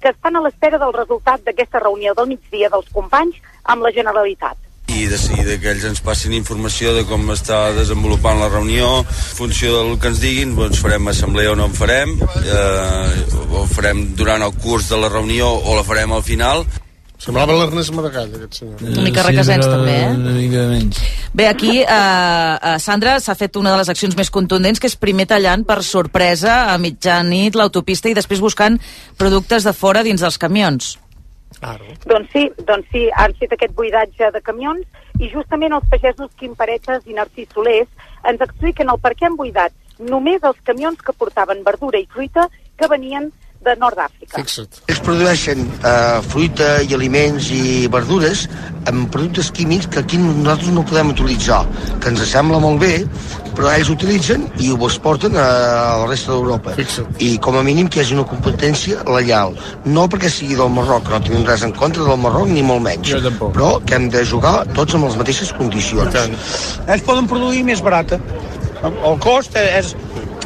[0.00, 4.58] que estan a l'espera del resultat d'aquesta reunió del migdia dels companys amb la Generalitat.
[4.86, 9.08] i de seguida que ells ens passin informació de com està desenvolupant la reunió en
[9.10, 14.04] funció del que ens diguin doncs farem assemblea o no en farem eh, o farem
[14.14, 16.62] durant el curs de la reunió o la farem al final
[17.16, 18.82] Semblava l'Ernest Maragall, aquest senyor.
[18.90, 20.10] Una mica requesens, també, eh?
[20.12, 21.00] Una mica menys.
[21.32, 24.96] Bé, aquí, eh, eh, Sandra, s'ha fet una de les accions més contundents, que és
[25.00, 28.76] primer tallant per sorpresa a mitjanit l'autopista i després buscant
[29.16, 30.98] productes de fora dins dels camions.
[32.04, 34.84] Doncs sí, doncs sí, han fet aquest buidatge de camions
[35.18, 37.88] i justament els pagesos Quim Paretes i Narcís Solés
[38.28, 42.50] ens expliquen el per què han buidat només els camions que portaven verdura i fruita
[42.76, 43.30] que venien
[43.64, 44.42] de nord d'Àfrica.
[44.42, 48.46] Ells produeixen eh, fruita i aliments i verdures
[48.90, 51.64] amb productes químics que aquí nosaltres no podem utilitzar,
[52.02, 52.92] que ens sembla molt bé,
[53.56, 55.46] però ells utilitzen i ho exporten a
[56.02, 56.74] la resta d'Europa.
[57.24, 59.56] I com a mínim que hi hagi una competència legal.
[59.86, 63.14] No perquè sigui del Marroc, no tenim res en contra del Marroc, ni molt menys.
[63.40, 66.20] Però que hem de jugar tots amb les mateixes condicions.
[66.86, 68.20] ells poden produir més barata.
[68.84, 69.96] El cost és...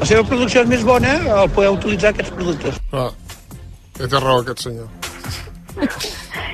[0.01, 1.11] La seva producció és més bona
[1.43, 2.79] al poder utilitzar aquests productes.
[2.97, 3.11] Ah,
[3.99, 4.89] té raó aquest senyor.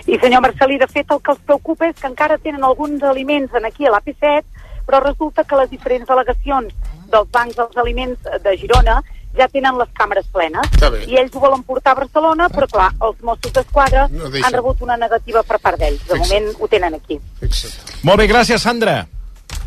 [0.06, 3.54] I senyor Marcelí, de fet, el que els preocupa és que encara tenen alguns aliments
[3.54, 4.55] en aquí a l'AP7,
[4.86, 6.72] però resulta que les diferents delegacions
[7.10, 9.00] dels bancs dels aliments de Girona
[9.36, 10.70] ja tenen les càmeres plenes
[11.06, 14.80] i ells ho volen portar a Barcelona, però clar, els Mossos d'Esquadra No han rebut
[14.86, 16.00] una negativa per part d'ells.
[16.08, 16.40] De Fixa't.
[16.46, 17.20] moment ho tenen aquí.
[18.02, 19.02] Molt bé, gràcies, Sandra.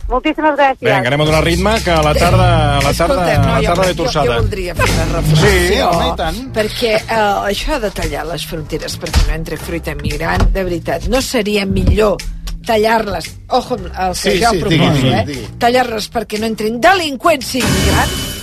[0.09, 0.81] Moltíssimes gràcies.
[0.81, 2.47] Vinga, anem a donar ritme, que a la tarda,
[2.79, 4.37] a la tarda, Escolta, no, a la jo, tarda ve jo, jo torçada.
[4.39, 5.51] voldria fer una reflexió.
[5.51, 6.39] Sí, home, i tant.
[6.55, 11.21] Perquè eh, això de tallar les fronteres perquè no entre fruita migrant, de veritat, no
[11.21, 12.17] seria millor
[12.65, 15.23] tallar-les, ojo el que Sí, jo sí, proposo, digui, eh?
[15.27, 15.47] digui.
[15.59, 18.38] Tallar-les perquè no entrin delinqüents i immigrants?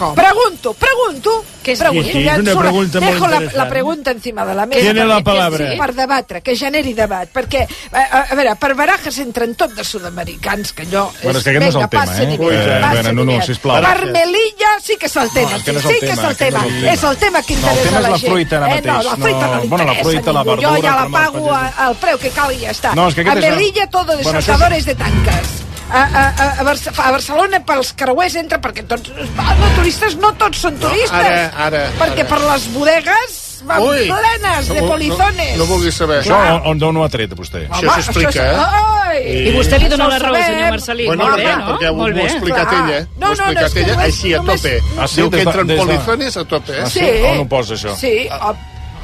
[0.00, 0.14] Com?
[0.16, 1.44] Pregunto, pregunto.
[1.60, 2.08] Què és pregunto.
[2.08, 2.22] dir?
[2.24, 3.56] Ja És una pregunta molt Dejo la, interessant.
[3.60, 4.80] la pregunta encima de la mesa.
[4.80, 5.66] Tiene la palabra.
[5.72, 7.28] Sí, per debatre, que generi debat.
[7.28, 11.10] Perquè, a, a, a veure, per barajes entren tot de sud-americans, que allò...
[11.22, 12.24] Bueno, és que aquest no és el tema, eh?
[12.32, 13.82] i bien, Eh, bueno, no, no, sisplau.
[13.84, 15.50] Per Melilla sí que és el tema.
[15.50, 16.64] No, és que no és sí el que és tema, el tema.
[16.64, 16.92] és el tema.
[16.94, 18.32] És el tema que No, el interessa tema a és la la gent.
[18.32, 19.04] fruita ara eh, no, mateix.
[19.04, 20.56] la fruita no, No, bueno, la interessa fruita, a la ningú.
[20.64, 22.94] Jo verdura, ja la pago a- al preu que calgui i ja està.
[22.96, 25.46] No, és que a aquest és el- Melilla todo de Bueno, saltadores de tanques.
[25.90, 29.10] A, a, a, a, Barce- a Barcelona pels creuers entra perquè tots...
[29.36, 31.10] Ah, no, turistes no tots són turistes.
[31.10, 32.28] ara, ara, perquè ara.
[32.30, 35.56] per les bodegues van Ui, plenes de no- no- polizones.
[35.58, 36.20] no vulguis saber.
[36.22, 37.66] Això on, on, on ho ha tret, vostè?
[37.66, 38.68] Home, Això s'explica, eh?
[39.10, 39.18] Ai!
[39.50, 40.46] I vostè li dona la raó, sabem.
[40.46, 41.06] senyor Marcelí.
[41.10, 41.66] Bueno, Molt bé, no?
[41.74, 43.00] perquè ho, Molt ho ha explicat ella.
[43.18, 44.74] No, ho ha no, no, explicat que ella només- així a tope.
[44.96, 45.16] Ah, sí?
[45.20, 46.78] Diu que entren polizones a tope.
[46.78, 46.90] Ah, Eh?
[46.94, 47.00] sí?
[47.00, 47.22] Sí.
[47.34, 47.96] On ho posa, això?
[47.98, 48.14] Sí,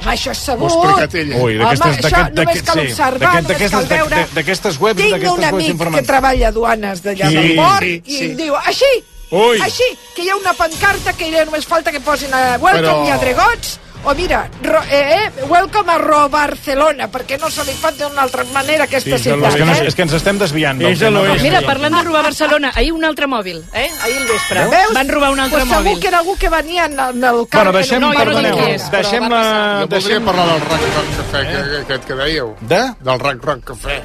[0.01, 0.71] home, això és sabut.
[0.71, 1.37] Ho ha explicat ella.
[1.43, 2.13] Ui, Home, d'aquestes...
[2.13, 4.17] això només cal sí, observar, d'aquest- només d'aquestes- cal veure.
[4.17, 7.57] d'ac- D'aquestes webs, Tinc un d'aquestes webs amic que treballa a duanes d'allà Sí, del
[7.57, 8.25] port sí, i sí.
[8.25, 8.93] em diu, així,
[9.31, 9.61] Ui.
[9.61, 13.07] així, que hi ha una pancarta que ja només falta que posin a Welcome Però-
[13.07, 17.65] i a Dregots, o mira, ro, eh, eh, Welcome a Ro Barcelona, perquè no se
[17.65, 19.55] li fa d'una altra manera aquesta Sí, és, ciutat.
[19.57, 19.87] que no, eh?
[19.89, 20.79] és que ens estem desviant.
[20.79, 21.21] del És tema.
[21.23, 21.43] l'oest.
[21.43, 23.91] Mira, parlant de robar Barcelona, ahir un altre mòbil, eh?
[24.03, 24.65] Ahir al vespre.
[24.71, 24.93] Veus?
[24.95, 26.01] Van robar un altre pues segur mòbil.
[26.01, 27.47] que era algú que venia en el, en el.
[27.53, 29.43] Bueno, deixem, No, jo no perdoneu, qui és, deixem la...
[29.43, 30.25] Jo voldria Deixem...
[30.25, 32.55] parlar del Rack Rock Cafè, que, aquest que dèieu.
[32.61, 32.83] De?
[33.01, 34.03] Del Rack Rock Cafè.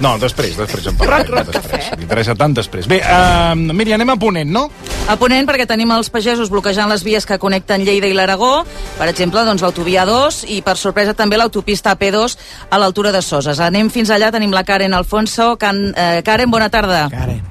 [0.00, 1.18] No, després, després en parlem.
[1.18, 1.84] Rock, rock, Després.
[1.90, 1.98] cafè.
[2.00, 2.86] M'interessa tant després.
[2.88, 4.64] Bé, uh, miri, anem a Ponent, no?
[5.12, 8.64] A Ponent, perquè tenim els pagesos bloquejant les vies que connecten Lleida i l'Aragó,
[8.96, 12.36] per exemple, doncs, l'autovia 2 i, per sorpresa, també l'autopista AP2
[12.70, 13.60] a l'altura de Soses.
[13.60, 15.52] Anem fins allà, tenim la Karen Alfonso.
[15.60, 17.08] Can, eh, Karen, bona tarda.
[17.12, 17.42] Karen.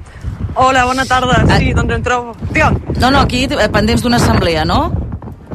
[0.56, 1.44] Hola, bona tarda.
[1.58, 2.34] Sí, doncs em trobo...
[2.50, 2.80] Digue'm.
[2.98, 4.90] No, no, aquí eh, pendents d'una assemblea, no?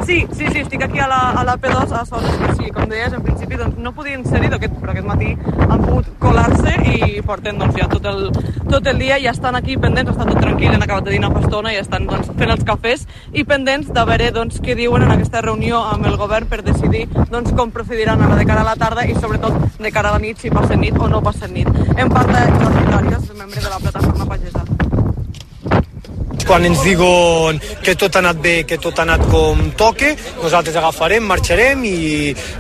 [0.04, 3.14] Sí, sí, sí, estic aquí a la, a la P2 a que sí, com deies,
[3.14, 7.58] en principi doncs, no podien ser-hi, aquest, però aquest matí han pogut colar-se i porten
[7.62, 8.28] doncs, ja tot el,
[8.70, 11.42] tot el dia i estan aquí pendents, està tot tranquil, han acabat de dinar fa
[11.42, 15.16] estona i estan doncs, fent els cafès i pendents de veure doncs, què diuen en
[15.16, 18.80] aquesta reunió amb el govern per decidir doncs, com procediran ara de cara a la
[18.80, 21.72] tarda i sobretot de cara a la nit, si passen nit o no passen nit.
[21.96, 24.85] En parla Jordi Càrias, membre de la plataforma pagesa.
[26.46, 30.78] Quan ens diuen que tot ha anat bé, que tot ha anat com toque, nosaltres
[30.78, 31.98] agafarem, marxarem i,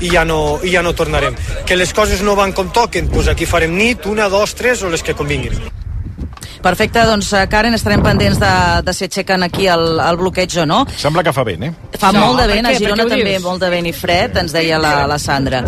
[0.01, 1.37] i, ja, no, i ja no tornarem.
[1.69, 4.89] Que les coses no van com toquen, doncs aquí farem nit, una, dos, tres o
[4.89, 5.59] les que convinguin.
[6.65, 10.65] Perfecte, doncs, eh, Karen, estarem pendents de, de si aixequen aquí el, el bloqueig o
[10.65, 10.79] no.
[10.97, 11.73] Sembla que fa vent, eh?
[12.01, 14.81] Fa No, molt de vent, a Girona també molt de vent i fred, ens deia
[14.81, 15.61] la, la Sandra.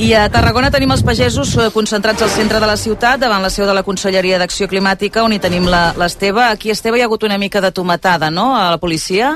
[0.00, 3.50] I a Tarragona tenim els pagesos eh, concentrats al centre de la ciutat, davant la
[3.52, 6.46] seu de la Conselleria d'Acció Climàtica, on hi tenim l'Esteve.
[6.48, 9.34] Aquí, Esteve, hi ha hagut una mica de tomatada, no?, a la policia?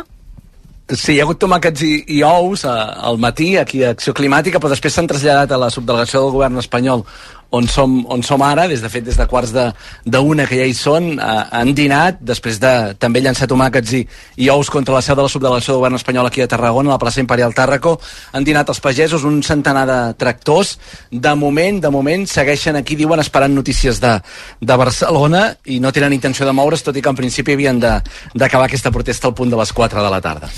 [0.88, 2.74] Sí, hi ha hagut tomàquets i, i ous a,
[3.09, 6.62] al matí aquí a Acció Climàtica, però després s'han traslladat a la subdelegació del govern
[6.62, 7.02] espanyol
[7.51, 9.72] on som, on som ara, des de fet des de quarts de,
[10.05, 14.03] de una que ja hi són, eh, han dinat, després de també llançar tomàquets i,
[14.36, 16.97] i ous contra la seu de la subdelegació del govern espanyol aquí a Tarragona, a
[16.97, 17.99] la plaça Imperial Tàrraco,
[18.32, 20.78] han dinat els pagesos, un centenar de tractors,
[21.11, 24.16] de moment, de moment, segueixen aquí, diuen, esperant notícies de,
[24.61, 28.01] de Barcelona i no tenen intenció de moure's, tot i que en principi havien de-
[28.34, 30.51] d'acabar aquesta protesta al punt de les 4 de la tarda.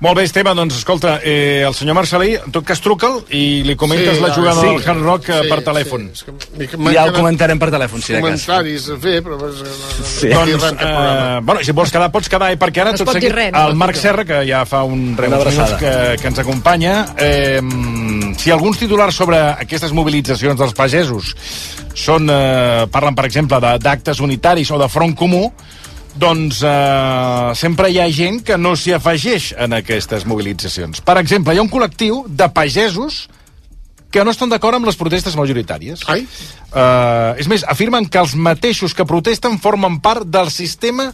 [0.00, 3.76] Molt bé, Esteve, doncs escolta, eh, el senyor Marcelí, en tot cas truca'l i li
[3.76, 4.66] comentes Sí, la jugada sí.
[4.68, 6.08] del Hard Rock eh, Sí, per sí, telèfon.
[6.12, 8.24] és que Ja el quedat comentarem per telèfon, si de cas.
[8.24, 9.36] Comentaris a fer, però...
[9.40, 9.74] No, no,
[10.16, 10.28] Sí.
[10.32, 13.52] Doncs, eh, bueno, si vols quedar, pots quedar, eh, perquè ara No tot seguit res,
[13.52, 13.96] no el Marc.
[14.00, 15.76] Serra, que ja fa un abraçada.
[15.78, 17.60] que, que ens acompanya, eh,
[18.38, 21.34] si alguns titulars sobre aquestes mobilitzacions dels pagesos
[21.94, 25.52] són, eh, parlen, per exemple, de- d'actes unitaris o de front comú,
[26.16, 31.02] doncs eh, sempre hi ha gent que no s'hi afegeix en aquestes mobilitzacions.
[31.04, 33.26] Per exemple, hi ha un col·lectiu de pagesos
[34.16, 36.06] que no estan d'acord amb les protestes majoritàries.
[36.08, 36.24] Ai.
[36.72, 41.10] Uh, és més, afirmen que els mateixos que protesten formen part del sistema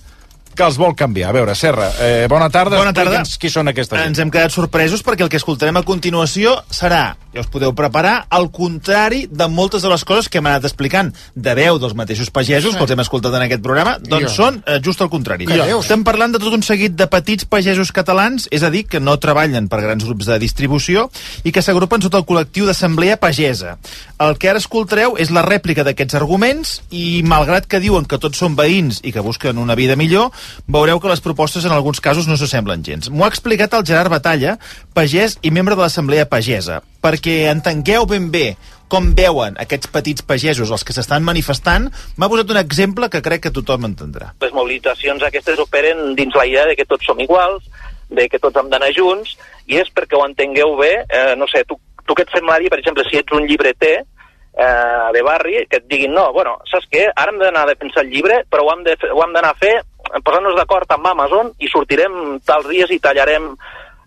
[0.54, 1.30] que els vol canviar.
[1.30, 2.76] A veure, Serra, eh, bona tarda.
[2.78, 3.22] Bona tarda.
[3.38, 4.12] Qui són aquesta gent?
[4.12, 8.26] Ens hem quedat sorpresos perquè el que escoltarem a continuació serà, ja us podeu preparar,
[8.28, 12.30] al contrari de moltes de les coses que hem anat explicant de veu dels mateixos
[12.30, 14.34] pagesos, que els hem escoltat en aquest programa, doncs Jo.
[14.36, 15.48] són eh, just al contrari.
[15.48, 15.80] Jo.
[15.80, 19.16] Estem parlant de tot un seguit de petits pagesos catalans, és a dir, que no
[19.22, 21.08] treballen per grans grups de distribució
[21.44, 23.78] i que s'agrupen sota el col·lectiu d'Assemblea Pagesa.
[24.22, 28.38] El que ara escoltareu és la rèplica d'aquests arguments i, malgrat que diuen que tots
[28.38, 30.30] són veïns i que busquen una vida millor,
[30.66, 33.10] veureu que les propostes en alguns casos no s'assemblen gens.
[33.10, 34.58] M'ho ha explicat el Gerard Batalla,
[34.94, 38.46] pagès i membre de l'Assemblea Pagesa, perquè entengueu ben bé
[38.92, 41.88] com veuen aquests petits pagesos, els que s'estan manifestant,
[42.20, 44.34] m'ha posat un exemple que crec que tothom entendrà.
[44.44, 47.64] Les mobilitzacions aquestes operen dins la idea de que tots som iguals,
[48.12, 49.38] de que tots hem d'anar junts,
[49.72, 52.82] i és perquè ho entengueu bé, eh, no sé, tu, tu què et semblaria, per
[52.82, 57.08] exemple, si ets un llibreter eh, de barri, que et diguin, no, bueno, saps què,
[57.16, 59.78] ara hem d'anar a defensar el llibre, però ho hem d'anar a fer
[60.20, 63.54] posant-nos d'acord amb Amazon i sortirem tals dies i tallarem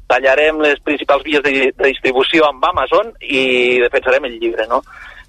[0.08, 4.84] tallarem les principals vies de, de distribució amb Amazon i defensarem el llibre, no?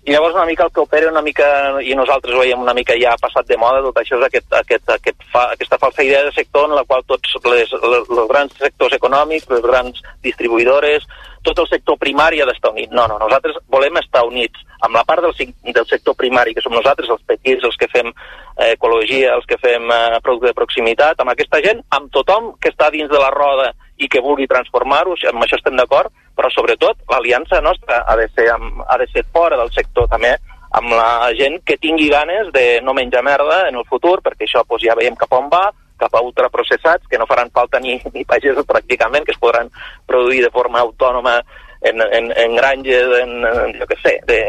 [0.07, 1.47] I llavors una mica el que opera una mica,
[1.83, 4.93] i nosaltres ho veiem una mica ja passat de moda, tot això és aquest, aquest,
[4.95, 9.49] aquest fa, aquesta falsa idea de sector en la qual tots els grans sectors econòmics,
[9.51, 11.09] les grans distribuïdores,
[11.47, 12.91] tot el sector primari ha d'estar unit.
[12.95, 16.75] No, no, nosaltres volem estar units amb la part del, del sector primari, que som
[16.75, 21.23] nosaltres, els petits, els que fem eh, ecologia, els que fem eh, producte de proximitat,
[21.23, 25.17] amb aquesta gent, amb tothom que està dins de la roda i que vulgui transformar-ho,
[25.31, 29.25] amb això estem d'acord, però sobretot l'aliança nostra ha de, ser amb, ha de ser
[29.33, 30.35] fora del sector també,
[30.77, 34.67] amb la gent que tingui ganes de no menjar merda en el futur, perquè això
[34.67, 38.25] doncs, ja veiem cap on va, cap a ultraprocessats, que no faran falta ni, ni
[38.25, 39.71] pagesos pràcticament, que es podran
[40.07, 41.41] produir de forma autònoma
[41.83, 44.41] en, en, en granges, en, en jo què sé, de,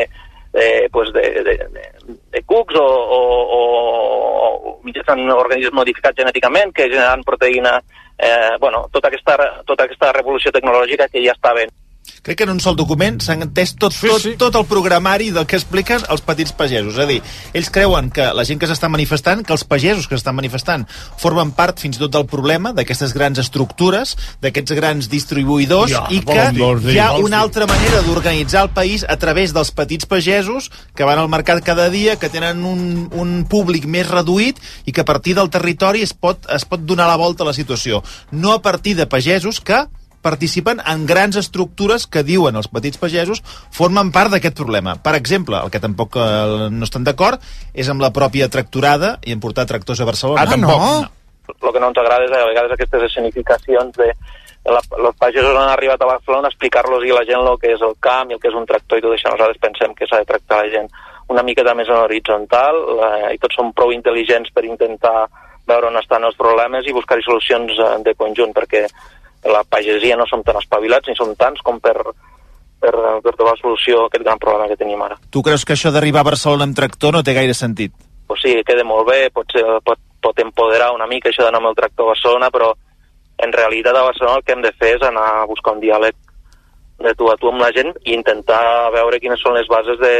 [0.53, 3.21] de, pues de, de, de, de cucs o, o,
[3.57, 3.61] o,
[4.71, 7.77] o mitjançant organismes modificats genèticament que generen proteïna,
[8.17, 11.73] eh, bueno, tota aquesta, tota aquesta revolució tecnològica que ja està ben.
[12.21, 15.55] Crec que en un sol document s'han entès tot, tot, tot el programari del que
[15.55, 16.97] expliquen els petits pagesos.
[16.97, 17.21] És a dir,
[17.55, 20.85] ells creuen que la gent que s'està manifestant, que els pagesos que s'estan manifestant,
[21.21, 26.19] formen part fins i tot del problema d'aquestes grans estructures, d'aquests grans distribuïdors, Ja, i
[26.25, 27.43] que dir, hi ha una dir.
[27.43, 31.89] altra manera d'organitzar el país a través dels petits pagesos que van al mercat cada
[31.89, 36.13] dia, que tenen un, un públic més reduït i que a partir del territori es
[36.13, 38.03] pot, es pot donar la volta a la situació.
[38.31, 39.85] No a partir de pagesos que
[40.27, 44.97] participen en grans estructures que diuen els petits pagesos formen part d'aquest problema.
[45.03, 49.35] Per exemple, el que tampoc eh, no estan d'acord és amb la pròpia tractorada i
[49.35, 50.43] en portar tractors a Barcelona.
[50.43, 51.13] Ah, tampoc, no.
[51.55, 54.11] El que no ens agrada és a vegades aquestes escenificacions de
[54.67, 57.83] la, els pagesos han arribat a Barcelona a explicar-los i la gent el que és
[57.87, 59.31] el camp i el que és un tractor i tot això.
[59.31, 60.89] Nosaltres pensem que s'ha de tractar la gent
[61.31, 65.27] una miqueta més en horitzontal eh, i tots som prou intel·ligents per intentar
[65.67, 68.85] veure on estan els problemes i buscar-hi solucions eh, de conjunt, perquè
[69.45, 71.95] la pagesia no som tan espavilats ni som tants com per,
[72.81, 75.19] per, per trobar solució a aquest gran problema que tenim ara.
[75.31, 77.93] Tu creus que això d'arribar a Barcelona amb tractor no té gaire sentit?
[78.27, 81.71] pues sí, queda molt bé, pot, ser, pot, pot empoderar una mica això d'anar amb
[81.71, 82.73] el tractor a Barcelona, però
[83.39, 86.15] en realitat a Barcelona el que hem de fer és anar a buscar un diàleg
[87.05, 90.13] de tu a tu amb la gent i intentar veure quines són les bases de,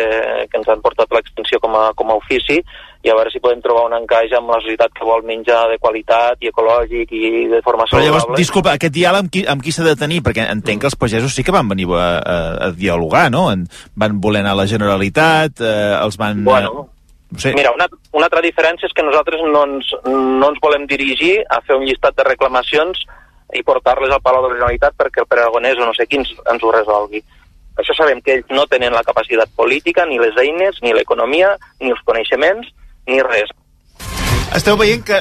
[0.47, 2.61] que ens han portat l'extensió com a, com a ofici
[3.05, 5.77] i a veure si podem trobar un encaix amb la societat que vol menjar de
[5.77, 8.41] qualitat i ecològic i de forma Però llavors, saludable.
[8.41, 10.23] disculpa, aquest diàleg amb qui, amb qui s'ha de tenir?
[10.25, 12.37] Perquè entenc que els pagesos sí que van venir a, a,
[12.67, 13.47] a dialogar, no?
[13.53, 16.43] En, van voler anar a la Generalitat, eh, els van...
[16.43, 16.89] Bueno,
[17.29, 17.53] no sé.
[17.53, 21.61] Mira, una, una altra diferència és que nosaltres no ens, no ens volem dirigir a
[21.61, 23.03] fer un llistat de reclamacions
[23.55, 26.19] i portar-les al Palau de la Generalitat perquè el Pere Aragonès o no sé qui
[26.21, 27.21] ens, ens ho resolgui.
[27.77, 31.91] Això sabem que ells no tenen la capacitat política, ni les eines, ni l'economia, ni
[31.93, 32.71] els coneixements,
[33.07, 33.49] ni res.
[34.55, 35.17] Esteu veient que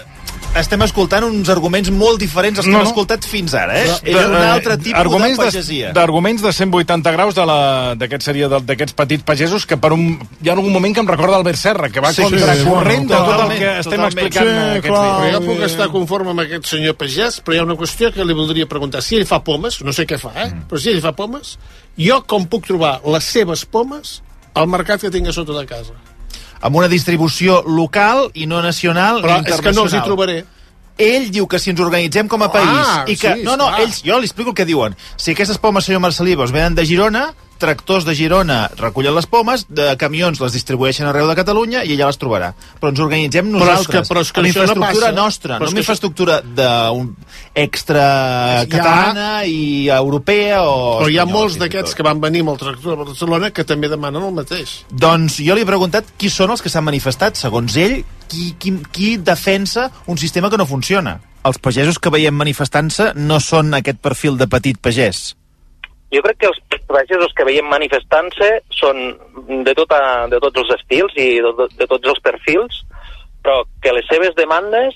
[0.56, 3.88] estem escoltant uns arguments molt diferents als que No, hem escoltat fins ara, eh?
[4.02, 5.90] De- És un de- altre tipus arguments de pagesia.
[5.92, 10.18] D'arguments de 180 graus de la- d'aquest seria de- d'aquests petits pagesos que per un,
[10.40, 13.14] hi ha algun moment que em recorda Albert Serra, que va Sí, contracorrent sí, de
[13.14, 14.06] tot el totalment, que estem totalment.
[14.06, 15.20] explicant Sí, aquests clar.
[15.20, 15.34] dies.
[15.34, 18.24] Però jo puc estar conforme amb aquest senyor pagès, però hi ha una qüestió que
[18.24, 19.02] li voldria preguntar.
[19.02, 20.52] Si ell fa pomes, no sé què fa, eh?
[20.70, 21.58] però si ell fa pomes,
[21.98, 24.22] jo com puc trobar les seves pomes
[24.54, 25.92] al mercat que tinc a sota de casa?
[26.60, 30.04] Amb una distribució local i no nacional Però ni és que no els hi internacional.
[30.06, 30.44] trobaré.
[30.98, 33.34] Ell diu que si ens organitzem com a país Ah, i que...
[33.34, 34.96] sí, no, no, ells, jo li explico el que diuen.
[35.16, 39.66] Si aquestes pomes, senyor Marcelí, doncs venen de Girona, tractors de Girona recullen les pomes,
[39.68, 42.52] de camions les distribueixen arreu de Catalunya i ella les trobarà.
[42.80, 44.08] Però ens organitzem Però és nosaltres.
[44.08, 45.12] que- però és que amb això no infraestructura passa.
[45.22, 47.16] nostra, Però no amb que això- infraestructura d'un
[47.54, 51.00] extra catalana i europea o...
[51.00, 53.88] Però hi ha molts d'aquests que van venir amb el tractor a Barcelona que també
[53.88, 54.84] demanen el mateix.
[54.90, 57.36] Doncs jo li he preguntat qui són els que s'han manifestat.
[57.36, 61.20] Segons ell, qui, qui, qui defensa un sistema que no funciona?
[61.46, 65.34] Els pagesos que veiem manifestant-se no són aquest perfil de petit pagès.
[66.14, 69.00] Jo crec que els pagesos que veiem manifestant-se són
[69.66, 69.98] de, tota,
[70.30, 72.82] de tots els estils i de, de, tots els perfils,
[73.42, 74.94] però que les seves demandes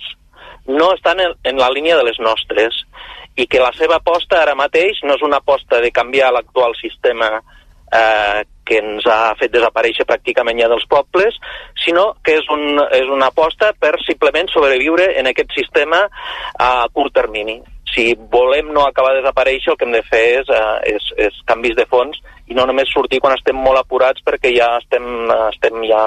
[0.71, 2.85] no estan en, en la línia de les nostres
[3.37, 7.31] i que la seva aposta ara mateix no és una aposta de canviar l'actual sistema
[7.39, 11.35] eh, que ens ha fet desaparèixer pràcticament ja dels pobles,
[11.83, 16.05] sinó que és, un, és una aposta per simplement sobreviure en aquest sistema
[16.55, 17.59] a curt termini.
[17.95, 21.41] Si volem no acabar de desaparèixer, el que hem de fer és, eh, és, és
[21.51, 22.21] canvis de fons
[22.51, 25.05] i no només sortir quan estem molt apurats perquè ja estem,
[25.51, 26.03] estem ja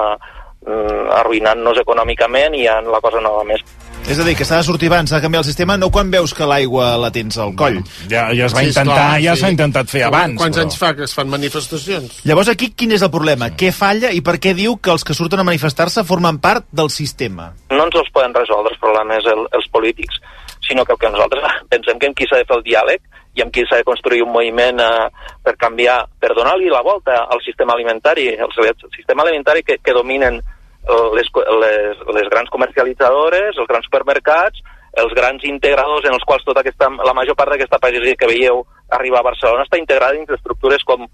[0.64, 3.64] mm, arruïnant-nos econòmicament i ja la cosa no va més.
[4.04, 6.34] És a dir, que s'ha de sortir abans, de canviar el sistema, no quan veus
[6.36, 7.78] que l'aigua la tens al coll.
[8.10, 10.36] Ja, ja es va intentar, ja s'ha intentat fer abans.
[10.36, 12.18] Quants però- anys fa que es fan manifestacions?
[12.28, 13.48] Llavors aquí quin és el problema?
[13.56, 16.90] Què falla i per què diu que els que surten a manifestar-se formen part del
[16.92, 17.54] sistema?
[17.74, 20.20] no ens els poden resoldre els problemes el, els polítics,
[20.66, 23.00] sinó que el que nosaltres pensem que amb qui s'ha de fer el diàleg
[23.34, 25.08] i amb qui s'ha de construir un moviment eh,
[25.42, 29.96] per canviar, per donar-li la volta al sistema alimentari, el, el sistema alimentari que, que
[29.96, 31.30] dominen eh, les,
[31.64, 34.62] les, les grans comercialitzadores, els grans supermercats,
[34.94, 38.62] els grans integradors en els quals tota aquesta, la major part d'aquesta pagesia que veieu
[38.94, 41.08] arribar a Barcelona està integrada dins d'estructures com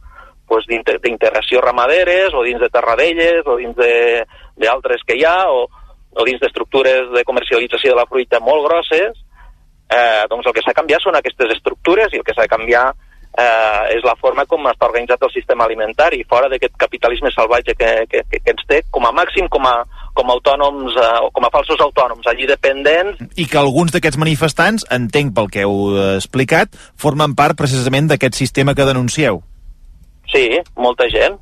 [0.51, 3.77] pues, d'integració ramaderes o dins de terradelles o dins
[4.61, 5.65] d'altres que hi ha o,
[6.13, 9.17] o dins d'estructures de comercialització de la fruita molt grosses,
[9.91, 12.53] eh, doncs el que s'ha de canviar són aquestes estructures i el que s'ha de
[12.53, 12.89] canviar
[13.39, 17.91] eh, és la forma com està organitzat el sistema alimentari, fora d'aquest capitalisme salvatge que,
[18.11, 19.77] que, que, que ens té com a màxim com a,
[20.19, 24.21] com a autònoms eh, o com a falsos autònoms, allí dependents I que alguns d'aquests
[24.21, 29.43] manifestants, entenc pel que heu eh, explicat, formen part precisament d'aquest sistema que denuncieu.
[30.31, 30.47] Sí,
[30.79, 31.39] molta gent.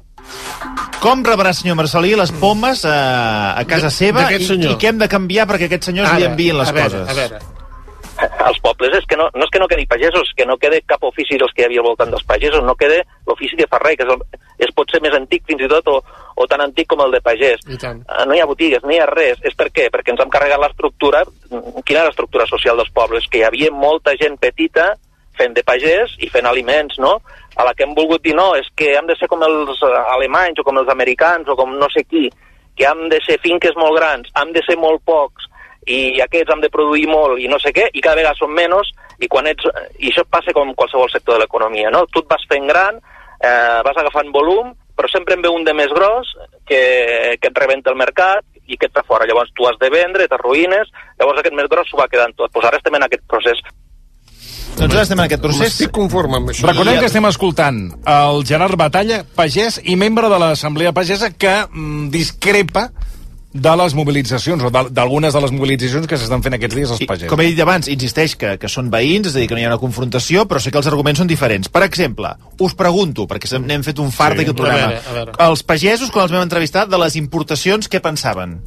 [0.98, 5.08] Com rebrà, senyor Marcelí, les pomes eh, a casa seva i, i què hem de
[5.08, 7.12] canviar perquè aquests senyors li envien les a veure, coses?
[7.12, 7.57] A veure,
[8.18, 11.02] als pobles és que no, no és que no quedi pagesos, que no quede cap
[11.06, 14.06] ofici dels que hi havia al voltant dels pagesos, no quede l'ofici de ferrer, que
[14.06, 15.98] és, el, és pot ser més antic fins i tot o,
[16.34, 17.62] o tan antic com el de pagès.
[18.02, 19.42] Eh, No hi ha botigues, no hi ha res.
[19.46, 19.88] És per què?
[19.94, 21.24] Perquè ens hem carregat l'estructura...
[21.48, 23.28] Quina és l'estructura social dels pobles?
[23.30, 24.92] Que hi havia molta gent petita
[25.38, 27.18] fent de pagès i fent aliments, no?
[27.58, 29.94] A la que hem volgut dir, no, és que hem de ser com els eh,
[30.14, 32.26] alemanys o com els americans o com no sé qui,
[32.78, 35.46] que hem de ser finques molt grans, hem de ser molt pocs,
[35.86, 38.90] i aquests han de produir molt i no sé què, i cada vegada són menys,
[39.18, 39.66] i, quan ets,
[39.98, 42.04] i això passa com qualsevol sector de l'economia, no?
[42.12, 43.00] Tu et vas fent gran,
[43.40, 46.30] eh, vas agafant volum, però sempre en ve un de més gros
[46.66, 46.82] que,
[47.40, 49.26] que et rebenta el mercat i que et fa fora.
[49.26, 52.50] Llavors tu has de vendre, t'arruïnes, llavors aquest més gros s'ho va quedant tot.
[52.52, 53.62] Pues ara estem en aquest procés.
[54.78, 55.72] Doncs ara estem en aquest procés.
[55.72, 56.66] Estic conforme amb això.
[56.68, 57.80] Recordem que estem escoltant
[58.14, 62.88] el Gerard Batalla, pagès i membre de l'Assemblea Pagesa, que mm, discrepa
[63.60, 67.04] de les mobilitzacions, o d'al- d'algunes de les mobilitzacions que s'estan fent aquests dies als
[67.06, 67.28] pagesos.
[67.30, 69.64] Com he dit abans, insisteix que, que són veïns, és a dir, que no hi
[69.66, 71.68] ha una confrontació, però sé que els arguments són diferents.
[71.68, 72.30] Per exemple,
[72.60, 74.44] us pregunto, perquè se- n'hem fet un fart Sí.
[74.44, 75.32] d'aquest A programa, veure, a veure.
[75.50, 78.60] els pagesos, quan els vam entrevistar, de les importacions, què pensaven?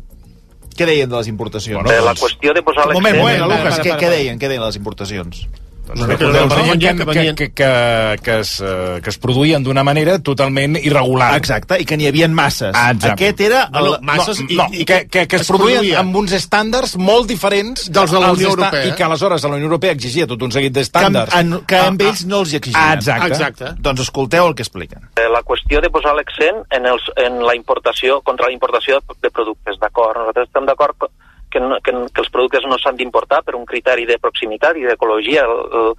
[0.78, 1.89] Què deien de les importacions?
[1.92, 4.38] Eh, la qüestió de posar Un moment, moment, Lucas, què, què deien?
[4.39, 5.48] Què deien de les importacions?
[5.82, 9.84] Doncs que recordeu, que, que que, que, que, que, es, eh, que es produïen d'una
[9.84, 11.32] manera totalment irregular.
[11.36, 12.72] Exacte, i que n'hi havia masses.
[12.78, 13.14] Ah, exacte.
[13.26, 13.64] Aquest era...
[13.74, 16.00] El, Bueno, masses no, i- no, i que, que, que es, es produïen produïa.
[16.00, 18.86] amb uns estàndards molt diferents Dels de la Unió Europea.
[18.88, 21.34] i que aleshores la Unió Europea exigia tot un seguit que, d'estàndards.
[21.40, 22.82] en, que Ah, amb ells no els hi exigien.
[22.84, 23.28] Ah, exacte.
[23.34, 23.74] Exacte.
[23.80, 25.10] Doncs escolteu el que expliquen.
[25.18, 29.30] Eh, la qüestió de posar l'accent en, els, en la importació, contra la importació de
[29.32, 30.18] productes, d'acord?
[30.22, 31.10] Nosaltres estem d'acord
[31.52, 34.88] que, no, que, que els productes no s'han d'importar per un criteri de proximitat i
[34.88, 35.43] d'ecologia.
[35.45, 35.91] El, el,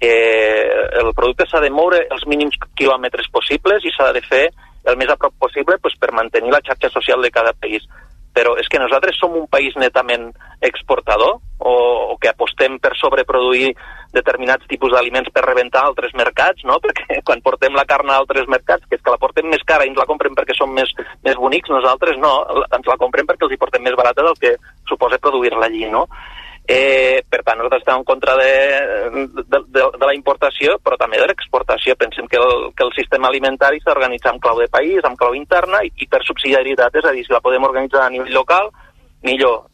[0.00, 4.46] eh, el producte s'ha de moure els mínims quilòmetres possibles i s'ha de fer
[4.84, 7.86] el més a prop possible pues, per mantenir la xarxa social de cada país.
[8.34, 11.74] Però és que nosaltres som un país netament exportador o,
[12.10, 13.70] o que apostem per sobreproduir
[14.14, 16.78] determinats tipus d'aliments per rebentar altres mercats, no?
[16.84, 19.84] Perquè quan portem la carn a altres mercats, que és que la portem més cara
[19.84, 20.90] i ens la comprem perquè som més,
[21.26, 24.56] més bonics, nosaltres no, ens la comprem perquè els hi portem més barata del que
[24.88, 26.06] suposa produir-la allí, no?
[26.66, 28.52] Eh, per tant, nosaltres estem en contra de,
[29.36, 31.92] de, de, de la importació, però també de l'exportació.
[32.00, 35.36] Pensem que el, que el sistema alimentari s'ha d'organitzar en clau de país, en clau
[35.36, 38.72] interna i, i per subsidiarietat, és a dir, si la podem organitzar a nivell local,
[39.28, 39.66] millor.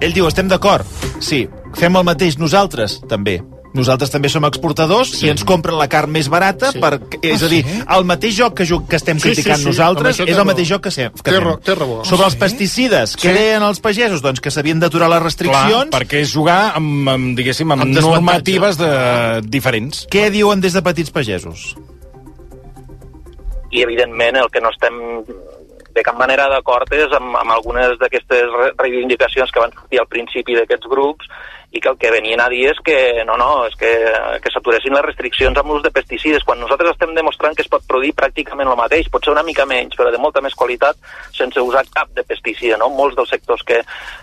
[0.00, 0.86] Ell diu, estem d'acord.
[1.20, 3.40] Sí, fem el mateix nosaltres, també.
[3.76, 5.26] Nosaltres també som exportadors sí.
[5.26, 6.78] i ens compren la carn més barata Sí.
[6.80, 7.82] per, és Ah, a dir, sí?
[7.96, 10.40] el mateix joc que, que estem Sí, sí, criticant sí, nosaltres això té és el
[10.40, 10.46] raó.
[10.46, 11.50] mateix joc que, se, que Té fem.
[11.62, 11.98] té raó.
[12.04, 12.40] Sobre Ah, els sí?
[12.40, 13.34] pesticides, què Sí.
[13.36, 14.22] deien els pagesos?
[14.22, 15.90] Doncs que s'havien d'aturar les Clar, restriccions.
[15.92, 20.06] perquè és jugar amb, amb diguéssim, amb, Amb normatives de, diferents.
[20.10, 21.76] Què diuen des de petits pagesos?
[23.70, 24.94] i evidentment el que no estem
[25.98, 30.10] de cap manera d'acord és amb, amb algunes d'aquestes re- reivindicacions que van sortir al
[30.10, 31.28] principi d'aquests grups
[31.68, 33.90] i que el que venien a dir és que no, no, és que,
[34.40, 37.84] que s'aturessin les restriccions amb l'ús de pesticides, quan nosaltres estem demostrant que es pot
[37.84, 40.96] produir pràcticament el mateix, pot ser una mica menys, però de molta més qualitat,
[41.36, 42.88] sense usar cap de pesticida, no?
[42.88, 43.82] Molts dels sectors que,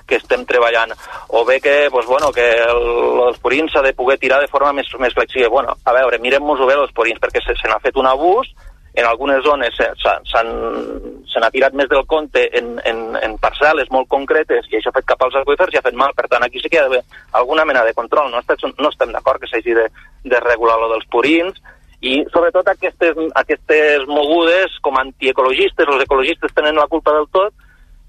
[0.09, 0.95] que estem treballant.
[1.37, 2.89] O bé que, pues, bueno, que el,
[3.29, 5.53] els purins s'ha de poder tirar de forma més, més flexible.
[5.53, 8.49] Bueno, a veure, mirem-nos-ho bé, els purins, perquè se, se n'ha fet un abús
[8.95, 10.23] en algunes zones s'han-
[11.35, 15.05] n'ha tirat més del compte en, en, en parcel·les molt concretes i això ha fet
[15.09, 16.13] cap als aqüífers i ha fet mal.
[16.15, 17.01] Per tant, aquí sí que hi ha d'haver
[17.33, 18.31] alguna mena de control.
[18.31, 19.89] No, estem, no estem d'acord que s'hagi de,
[20.23, 21.59] de regular lo dels purins
[22.01, 27.53] i sobretot aquestes, aquestes mogudes com antiecologistes, els ecologistes tenen la culpa del tot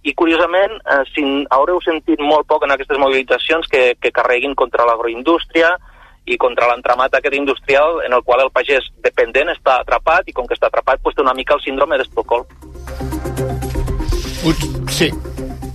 [0.07, 4.87] i curiosament eh, si haureu sentit molt poc en aquestes mobilitzacions que, que carreguin contra
[4.87, 5.73] l'agroindústria
[6.27, 10.47] i contra l'entramat aquest industrial en el qual el pagès dependent està atrapat i com
[10.47, 12.47] que està atrapat pues, té una mica el síndrome d'Estocolm.
[14.91, 15.11] Sí,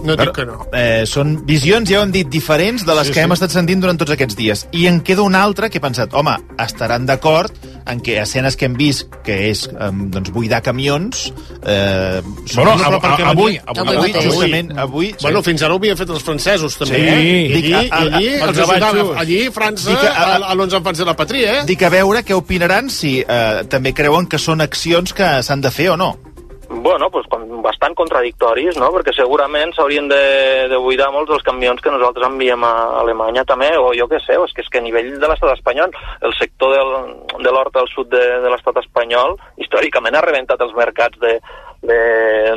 [0.04, 0.66] no dic que no.
[0.74, 3.26] Eh, són visions, ja ho hem dit, diferents de les Sí, que sí.
[3.26, 4.68] hem estat sentint durant tots aquests dies.
[4.72, 7.52] I en queda una altra que he pensat, home, estaran d'acord
[7.88, 11.32] en què escenes que hem vist, que és doncs, buidar camions...
[11.66, 12.22] Eh,
[12.56, 14.26] Bueno, av- però perquè avui- venia- avui mateix.
[14.26, 15.16] justament, avui...
[15.22, 16.96] Bueno, fins ara ho havien fet els francesos, també.
[16.96, 17.08] Sí.
[17.08, 17.48] Eh?
[17.54, 19.14] Dic, allí, a- a- allí a- els gavatxos.
[19.18, 21.64] Allí, França, Dic, a- a- a, a l'11 de la patria, eh?
[21.66, 25.72] Dic a veure què opinaran si eh, també creuen que són accions que s'han de
[25.72, 26.18] fer o no.
[26.70, 28.92] Bueno, pues con, bastant contradictoris, no?
[28.96, 30.22] Perquè segurament s'haurien de,
[30.72, 34.38] de buidar molts dels camions que nosaltres enviem a Alemanya també, o jo què sé,
[34.38, 35.94] és que és que a nivell de l'estat espanyol,
[36.28, 36.94] el sector del,
[37.44, 41.38] de l'hort al sud de, de l'estat espanyol històricament ha rebentat els mercats de,
[41.82, 42.00] de,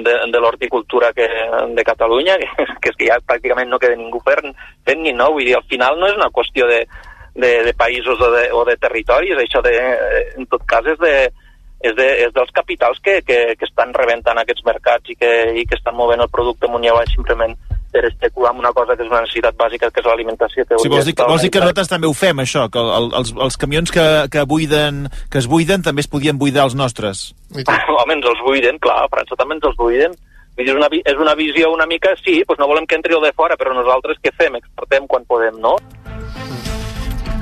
[0.04, 4.54] de, de l'horticultura de Catalunya, que, que és que ja pràcticament no queda ningú fent,
[4.86, 6.84] fent ni no, vull dir, al final no és una qüestió de,
[7.34, 9.74] de, de països o de, o de territoris, això de,
[10.38, 11.14] en tot cas és de,
[11.84, 15.30] és, de, és dels capitals que, que, que estan rebentant aquests mercats i que,
[15.60, 17.54] i que estan movent el producte amunt i avall simplement
[17.94, 20.64] per especular amb una cosa que és una necessitat bàsica, que és l'alimentació.
[20.66, 22.82] que Si hauria vols dir, d'estar vols dir que nosaltres també ho fem, això, que
[22.82, 26.74] el, els, els camions que, que, buiden, que es buiden també es podien buidar els
[26.74, 27.28] nostres.
[28.00, 30.16] Home, ens els buiden, clar, a França també ens els buiden.
[30.54, 33.14] Vull dir, és una, és una visió una mica, sí, doncs no volem que entri
[33.14, 34.58] el de fora, però nosaltres què fem?
[34.58, 35.76] Exportem quan podem, no?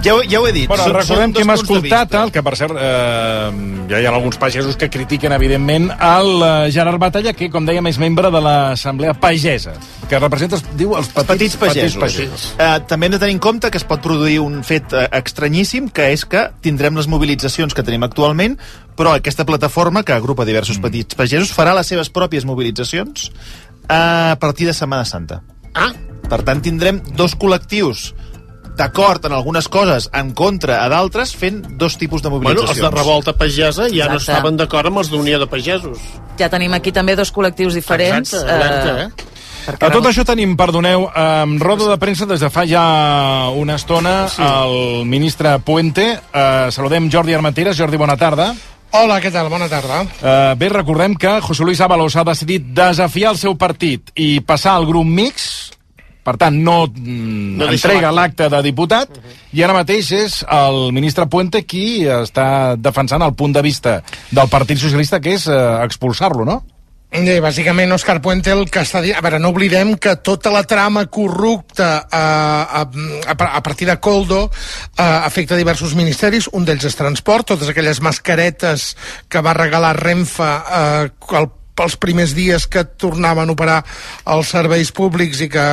[0.02, 0.66] Ja, ho- ja ho he dit.
[0.68, 3.50] Bueno, són- recordem són que hem escoltat, el que per cert eh,
[3.88, 7.86] ja hi ha alguns pagesos que critiquen evidentment el eh, Gerard Batalla, que com dèiem
[7.86, 9.74] és membre de l'Assemblea Pagesa,
[10.10, 11.96] que representa, diu, els petits, petits pagesos.
[11.96, 12.54] Petits pagesos.
[12.58, 15.88] Eh, també hem de tenir en compte que es pot produir un fet eh, estranyíssim,
[15.94, 18.58] que és que tindrem les mobilitzacions que tenim actualment,
[18.98, 20.82] però aquesta plataforma, que agrupa diversos Mm.
[20.82, 23.30] petits pagesos, farà les seves pròpies mobilitzacions
[23.88, 25.42] a partir de Setmana Santa.
[25.74, 25.92] Ah.
[26.28, 28.12] Per tant, tindrem dos col·lectius
[28.76, 32.78] d'acord en algunes coses, en contra a d'altres, fent dos tipus de Bueno, mobilitzacions.
[32.78, 34.32] els de revolta pagesa ja no Exacte.
[34.32, 35.98] estaven d'acord amb els d'Unió de Pagesos.
[36.38, 38.32] Ja tenim aquí també dos col·lectius diferents.
[38.32, 39.30] Exacte, alerta, eh?
[39.66, 43.76] perquè A tot això tenim, perdoneu, um, roda de premsa des de fa ja una
[43.76, 44.42] estona sí.
[44.42, 46.18] el ministre Puente.
[46.34, 47.76] Uh, saludem Jordi Armenteres.
[47.76, 48.54] Jordi, bona tarda.
[48.92, 49.48] Hola, què tal?
[49.48, 50.02] Bona tarda.
[50.02, 54.74] Uh, bé, recordem que José Luis Ábalos ha decidit desafiar el seu partit i passar
[54.74, 55.71] al grup mix,
[56.22, 58.48] per tant, no, mm, No entrega l'acte.
[58.48, 59.08] de diputat,
[59.52, 64.48] i ara mateix és el ministre Puente qui està defensant el punt de vista del
[64.48, 66.62] Partit Socialista, que és uh, expulsar-lo, no?
[67.12, 69.18] I, bàsicament, Òscar Puente el que està dient...
[69.18, 73.98] A veure, no oblidem que tota la trama corrupta eh, a, a, a partir de
[74.00, 78.94] Coldo eh, afecta diversos ministeris, un d'ells és transport, totes aquelles mascaretes
[79.28, 83.78] que va regalar Renfe eh, al pels primers dies que tornaven a operar
[84.34, 85.64] els serveis públics i que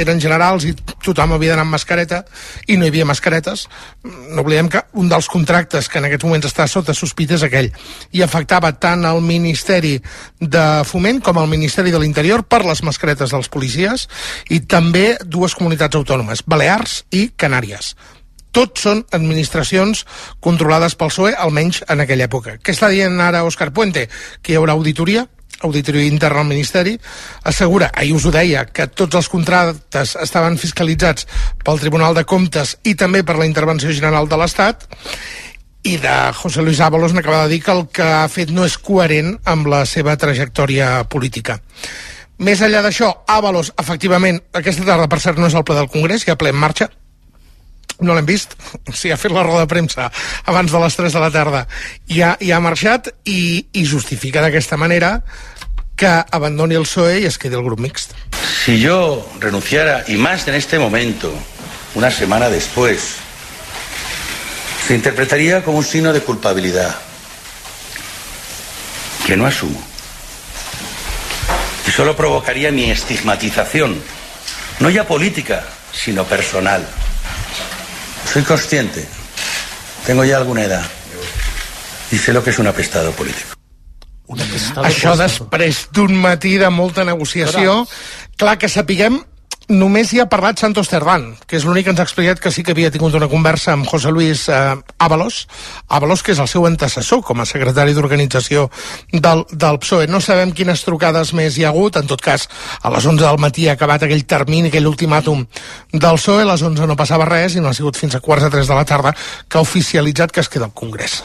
[0.00, 0.74] eren generals i
[1.04, 2.24] tothom havia d'anar amb mascareta
[2.66, 3.66] i no hi havia mascaretes
[4.04, 7.70] no oblidem que un dels contractes que en aquests moments està sota sospita és aquell.
[8.16, 9.96] I afectava tant el Ministeri
[10.40, 14.08] de Foment com el Ministeri de l'Interior per les mascaretes dels policies
[14.50, 17.94] i també dues comunitats autònomes, Balears i Canàries
[18.52, 20.04] tots són administracions
[20.40, 22.56] controlades pel PSOE, almenys en aquella època.
[22.58, 24.08] Què està dient ara Òscar Puente?
[24.42, 25.26] Que hi haurà auditoria,
[25.62, 26.96] auditoria interna al Ministeri,
[27.44, 31.28] assegura, ahir us ho deia, que tots els contractes estaven fiscalitzats
[31.64, 34.88] pel Tribunal de Comptes i també per la Intervenció General de l'Estat,
[35.82, 38.76] i de José Luis Ábalos n'acaba de dir que el que ha fet no és
[38.76, 41.60] coherent amb la seva trajectòria política.
[42.40, 46.24] Més enllà d'això, Ábalos, efectivament, aquesta tarda, per cert, no és el ple del Congrés,
[46.24, 46.88] hi ha ple en marxa,
[48.02, 48.56] no l'hem vist,
[48.92, 50.10] sigui, ha fet la roda de premsa
[50.50, 51.64] abans de les 3 de la tarda
[52.08, 55.18] i ha, i ha marxat i, i justifica d'aquesta manera
[56.00, 58.14] que abandoni el PSOE i es quedi el grup mixt.
[58.64, 61.30] Si yo renunciara, y más en este momento,
[61.94, 63.16] una semana después,
[64.86, 66.96] se interpretaría como un signo de culpabilidad
[69.26, 69.80] que no asumo.
[71.86, 74.02] Y solo provocaría mi estigmatización,
[74.80, 76.88] no ya política, sino personal.
[78.32, 79.06] Soy consciente,
[80.06, 80.84] tengo ya alguna edad.
[82.12, 83.56] Y sé lo que es un apestado político.
[84.86, 87.88] Això després d'un matí de molta negociació,
[88.38, 89.18] clar que sapiguem
[89.70, 92.64] només hi ha parlat Santos Cerdán, que és l'únic que ens ha explicat que sí
[92.66, 95.46] que havia tingut una conversa amb José Luis eh, Ábalos,
[95.88, 98.66] Ábalos que és el seu antecessor com a secretari d'organització
[99.12, 100.10] del, del PSOE.
[100.10, 102.48] No sabem quines trucades més hi ha hagut, en tot cas,
[102.82, 105.46] a les 11 del matí ha acabat aquell termini, aquell ultimàtum
[105.92, 108.48] del PSOE, a les 11 no passava res i no ha sigut fins a quarts
[108.48, 109.14] de 3 de la tarda
[109.48, 111.22] que ha oficialitzat que es queda al Congrés.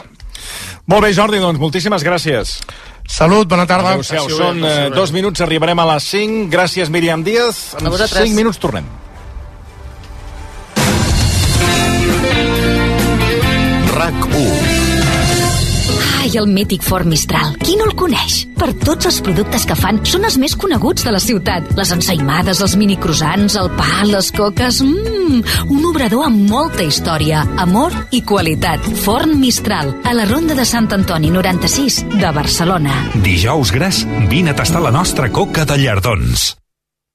[0.86, 2.60] Molt bé, Jordi, doncs moltíssimes gràcies.
[3.06, 3.94] Salut, bona tarda.
[3.94, 6.46] Adéu-siau, són eh, dos minuts, arribarem a les 5.
[6.52, 7.74] Gràcies, Míriam Díaz.
[7.80, 8.26] En A vosaltres.
[8.26, 8.86] 5 minuts tornem.
[13.96, 14.65] RAC 1
[16.26, 17.52] Ai, el mític Ford Mistral.
[17.62, 18.40] Qui no el coneix?
[18.58, 21.68] Per tots els productes que fan, són els més coneguts de la ciutat.
[21.78, 24.80] Les ensaïmades, els minicroissants, el pa, les coques...
[24.82, 25.38] Mmm,
[25.70, 28.82] un obrador amb molta història, amor i qualitat.
[29.06, 32.98] Forn Mistral, a la Ronda de Sant Antoni 96 de Barcelona.
[33.22, 36.56] Dijous gras, vine a tastar la nostra coca de llardons.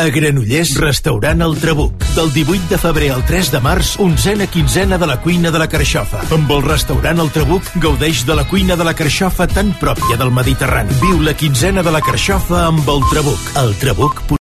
[0.00, 1.92] A Granollers, restaurant El Trabuc.
[2.14, 5.68] Del 18 de febrer al 3 de març, onzena quinzena de la cuina de la
[5.68, 6.22] Carxofa.
[6.32, 10.32] Amb el restaurant El Trabuc, gaudeix de la cuina de la Carxofa tan pròpia del
[10.32, 10.96] Mediterrani.
[11.04, 13.56] Viu la quinzena de la Carxofa amb El Trabuc.
[13.60, 14.24] El Trabuc